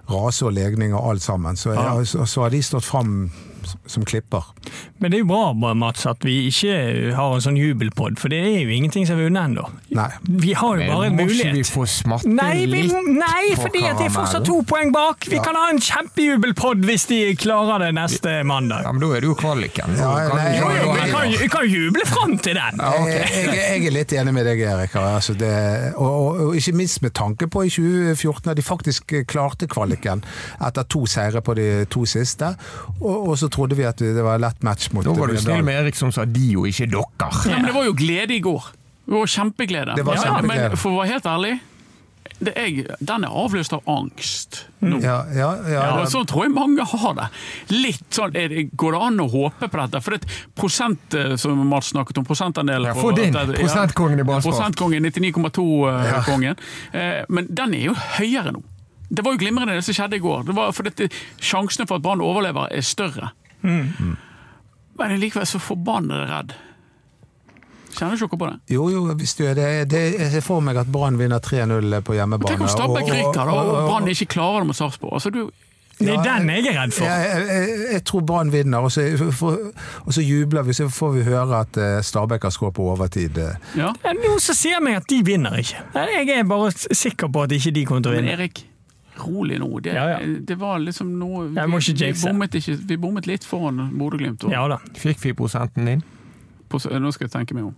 [0.07, 1.55] og rase og legning og alt sammen.
[1.59, 1.93] Så, Ja.
[2.05, 3.29] så, så har de stått fram
[3.85, 4.45] som klipper.
[4.97, 8.39] Men det er jo bra Mats, at vi ikke har en sånn jubelpod, for det
[8.41, 9.65] er jo ingenting som er vunnet ennå.
[10.27, 11.51] Vi har jo bare en mulighet.
[11.53, 14.45] må ikke vi få smatte Nei, vi, litt nei på fordi at det er fortsatt
[14.47, 15.27] to poeng bak!
[15.31, 18.85] Vi kan ha en kjempejubelpod hvis de klarer det neste mandag.
[18.87, 19.97] Ja, men da er det jo kvaliken.
[19.99, 22.81] Ja, nei, Jo, jo, vi kan, vi kan juble fram til den!
[23.11, 24.95] jeg, jeg, jeg er litt enig med deg, Erik.
[24.97, 25.53] Altså det,
[25.95, 30.23] og, og, og ikke minst med tanke på i 2014, da de faktisk klarte kvaliken
[30.63, 32.53] etter to seire på de to siste.
[33.01, 35.63] Og, og så trodde vi at det var lett match mot Da var du snill
[35.63, 37.31] med Erik som sa de og ikke dere.
[37.47, 38.69] Ja, men det var jo glede i går.
[39.07, 39.95] Det var kjempeglede.
[39.95, 40.69] Det var Ja, kjempeglede.
[40.69, 41.59] Men for å være helt ærlig,
[42.43, 44.99] det er, den er avløst av angst nå.
[45.01, 47.27] Ja, ja, ja, og Sånn tror jeg mange har det.
[47.73, 50.01] Litt sånn, er det, Går det an å håpe på dette?
[50.05, 54.19] For det prosent, eh, som Mats snakket om, prosentandel Ja, på- få din, Det, prosentkongen
[54.19, 54.53] i ballspark.
[54.53, 56.55] Prosentkongen, 99,2-kongen.
[56.93, 58.61] Eh, Men den er jo høyere nå.
[59.09, 60.43] Det var jo glimrende det som skjedde i går.
[60.49, 61.07] Det var for dette,
[61.39, 63.29] Sjansene for at Brann overlever er større.
[63.63, 64.17] Mm.
[64.97, 66.55] Men jeg er likevel så forbannet redd.
[67.97, 68.57] Kjenner ikke dere på det?
[68.75, 72.01] Jo, jo, hvis du er det, det Jeg ser for meg at Brann vinner 3-0
[72.05, 72.51] på hjemmebane.
[72.51, 75.13] Tenk om Stabæk og- og- ryker da, og og- Brann ikke klarer det mot Sarpsborg.
[75.13, 75.49] Altså, du,
[75.99, 77.05] Det er Ja, den jeg er redd for.
[77.05, 79.57] Jeg, jeg, jeg, jeg tror Brann vinner, og så, for,
[80.05, 80.73] og så jubler vi.
[80.73, 83.37] Så får vi høre at eh, Stabæk har skåret på overtid.
[83.37, 83.55] eh.
[83.77, 83.87] ja.
[84.05, 85.81] Er som sier meg at de vinner ikke.
[85.95, 88.29] Jeg er bare sikker på at ikke de kommer til å vinne.
[88.29, 88.39] Men.
[88.39, 88.67] Erik,
[89.19, 89.79] rolig nå.
[89.81, 90.19] Det, Ja, ja.
[90.39, 94.43] det var liksom noe Jeg må ikke vi, bommet ikke, vi bommet litt foran Bodø-Glimt.
[94.51, 94.77] Ja da.
[94.95, 96.03] Fikk vi prosenten din?
[96.69, 97.75] på- Nå skal jeg tenke meg om.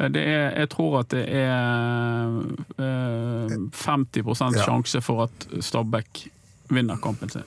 [0.00, 2.40] Eh, Det er, jeg tror at det er
[2.78, 4.64] eh, 50 Ja.
[4.64, 6.28] sjanse for at Stabæk
[6.70, 7.42] vinner kampen sin.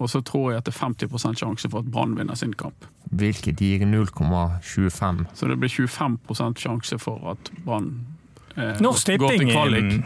[0.00, 2.86] Og så tror jeg at det er 50% sjanse for at Brann vinner sin kamp.
[3.12, 5.26] Hvilket gir 0,25.
[5.34, 8.19] Så det blir 25 sjanse for at Brann eh,
[8.56, 10.04] Norsk går til Tipping.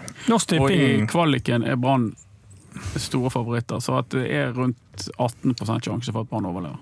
[0.61, 2.11] Og i kvaliken er Brann
[2.99, 6.81] store favoritter, så at det er rundt 18 sjanse for at Brann overlever.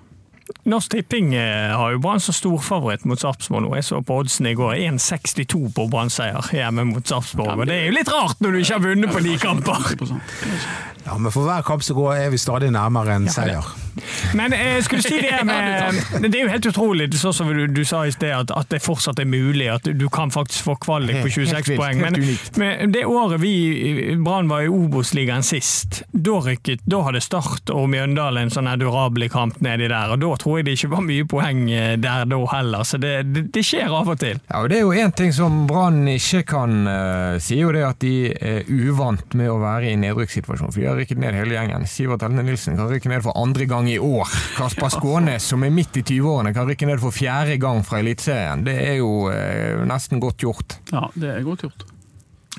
[0.68, 3.72] Norsk Tipping eh, har jo Brann som storfavoritt mot Sarpsborg nå.
[3.78, 4.74] Jeg så på oddsen i går.
[4.90, 7.56] 1,62 på Brann-seier hjemme mot Sarpsborg.
[7.58, 9.86] Men det er jo litt rart når du ikke har vunnet på de kamper!
[11.02, 13.66] Ja, men for hver kamp som går, er vi stadig nærmere en seier.
[14.38, 17.82] Men jeg skulle si det med Det er jo helt utrolig, sånn som du, du
[17.88, 19.68] sa i sted, at, at det fortsatt er mulig.
[19.72, 22.00] At du kan faktisk få kvalik på Helt 26 poeng.
[22.02, 22.18] Men,
[22.60, 27.88] men det året vi Brann var i Obos-ligaen sist, da, rykket, da hadde Start og
[27.92, 30.14] Mjøndalen en sånn durabelig kamp nedi der.
[30.14, 32.86] og Da tror jeg det ikke var mye poeng eh, der da heller.
[32.88, 34.40] Så det, det, det skjer av og til.
[34.48, 37.84] Ja, og Det er jo én ting som Brann ikke kan uh, si, jo det
[37.86, 40.72] at de er uvant med å være i nedrykkssituasjon.
[40.72, 41.86] For de har rykket ned hele gjengen.
[41.90, 44.28] Sivert Elne Nilsen kan rykke ned for andre gang i år.
[44.56, 48.64] Kasper Skånes, som er midt i 20-årene, kan rykke ned for fjerde gang fra Eliteserien.
[48.66, 50.78] Det er jo eh, nesten godt gjort.
[50.92, 51.86] Ja, det er godt gjort.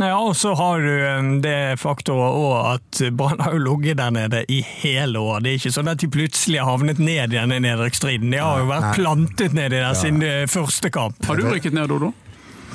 [0.01, 4.13] Ja, og så har du eh, det faktoret òg at Brann har jo ligget der
[4.15, 5.43] nede i hele år.
[5.43, 8.33] Det er ikke sånn at de plutselig har havnet ned i denne nedrykksstriden.
[8.33, 8.95] De har jo vært Nei.
[8.97, 11.21] plantet nedi der siden eh, første kamp.
[11.29, 12.09] Har du rykket ned, Odo?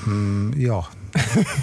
[0.06, 0.84] Mm, ja.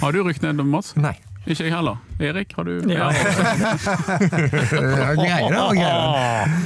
[0.02, 0.92] Har du rykket ned, Mats?
[1.00, 1.16] Nei.
[1.46, 1.96] Ikke jeg heller.
[2.18, 2.72] Erik, har du?
[2.90, 3.10] Ja.
[3.14, 6.56] Ja, grei, det greier.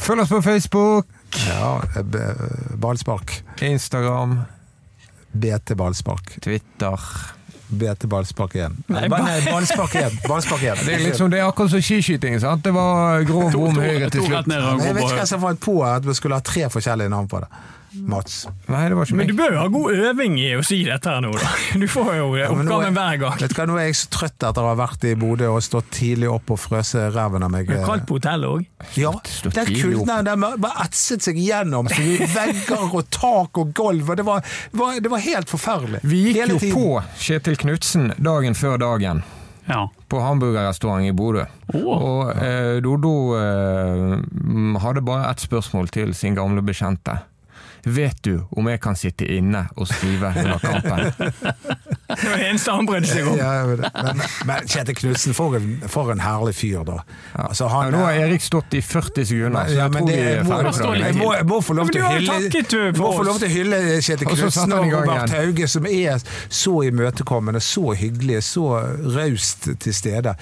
[0.00, 1.06] Følg oss på Facebook,
[1.46, 2.46] ja eh,
[2.80, 3.34] ballspark.
[3.62, 4.38] Instagram,
[5.32, 6.32] BT ballspark.
[6.42, 6.96] Twitter.
[7.70, 8.78] BT ballspark igjen.
[8.90, 10.16] Nei, ballspark igjen.
[10.26, 10.80] Ballspark igjen.
[10.86, 12.40] Det er liksom, det er akkurat som skiskyting.
[12.42, 12.64] sant?
[12.64, 14.48] Det var grov bom høyre til slutt.
[14.50, 17.44] Jeg vet ikke hva som fant på at vi skulle ha tre forskjellige navn på
[17.44, 17.50] det.
[17.92, 18.44] Mats.
[18.70, 21.10] Nei, det var ikke Men du bør jo ha god øving i å si dette
[21.10, 21.48] her nå, da.
[21.82, 23.38] Du får jo er- oppgaven hver gang.
[23.40, 25.64] Vet du hva, Nå er jeg så trøtt etter å ha vært i Bodø og
[25.66, 27.66] stått tidlig opp og frøse ræven av meg.
[27.70, 28.68] Det er kaldt på hotellet òg.
[29.00, 29.10] Ja,
[29.50, 34.10] den kulden den bare etset seg gjennom så vi vegger og tak og gulv.
[34.14, 34.46] og Det var,
[34.78, 36.00] var, det var helt forferdelig.
[36.06, 36.78] Vi gikk Hele jo tiden.
[36.78, 39.24] på Kjetil Knutsen dagen før dagen.
[39.70, 39.84] Ja.
[40.10, 41.44] På hamburgerrestaurant i Bodø.
[41.74, 41.90] Oh.
[41.94, 44.14] Og eh, Dodo eh,
[44.82, 47.20] hadde bare ett spørsmål til sin gamle bekjente.
[47.84, 51.12] Vet du om jeg kan sitte inne og skrive under kampen?
[52.10, 53.36] Det var det eneste han brydde seg om.
[53.38, 55.54] Ja, men, men, Kjetil Knutsen, for,
[55.92, 56.98] for en herlig fyr, da.
[57.38, 60.16] Altså, han, Ja, nå har Erik stått i 40 sekunder, så jeg men tror det-
[60.16, 62.40] vi er ferdig for Jeg må, jeg må få lov til å hylle
[63.54, 65.30] hylle Kjetil Knutsen og Robert.
[65.36, 68.66] Hauge, som er så imøtekommende, så hyggelige, så
[69.16, 70.34] raust til stede.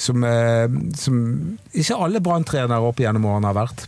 [0.00, 0.66] Som, eh,
[0.96, 3.86] som ikke alle branntrenere opp gjennom årene har vært.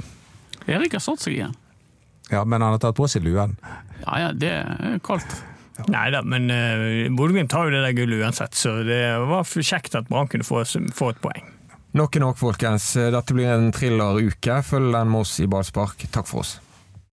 [0.68, 1.56] Erik har stått seg igjen.
[2.32, 3.56] Ja, Men han har tatt på seg luen.
[4.02, 5.40] Ja, ja, det er kaldt.
[5.88, 9.64] Nei da, men uh, Bodø-Glimt har jo det der gullet uansett, så det var for
[9.66, 10.62] kjekt at Brann kunne få,
[10.94, 11.48] få et poeng.
[11.96, 12.92] Nok er nok, folkens.
[12.96, 14.62] Dette blir en thrilleruke.
[14.64, 16.06] Følg den med oss i Ballspark.
[16.12, 16.54] Takk for oss.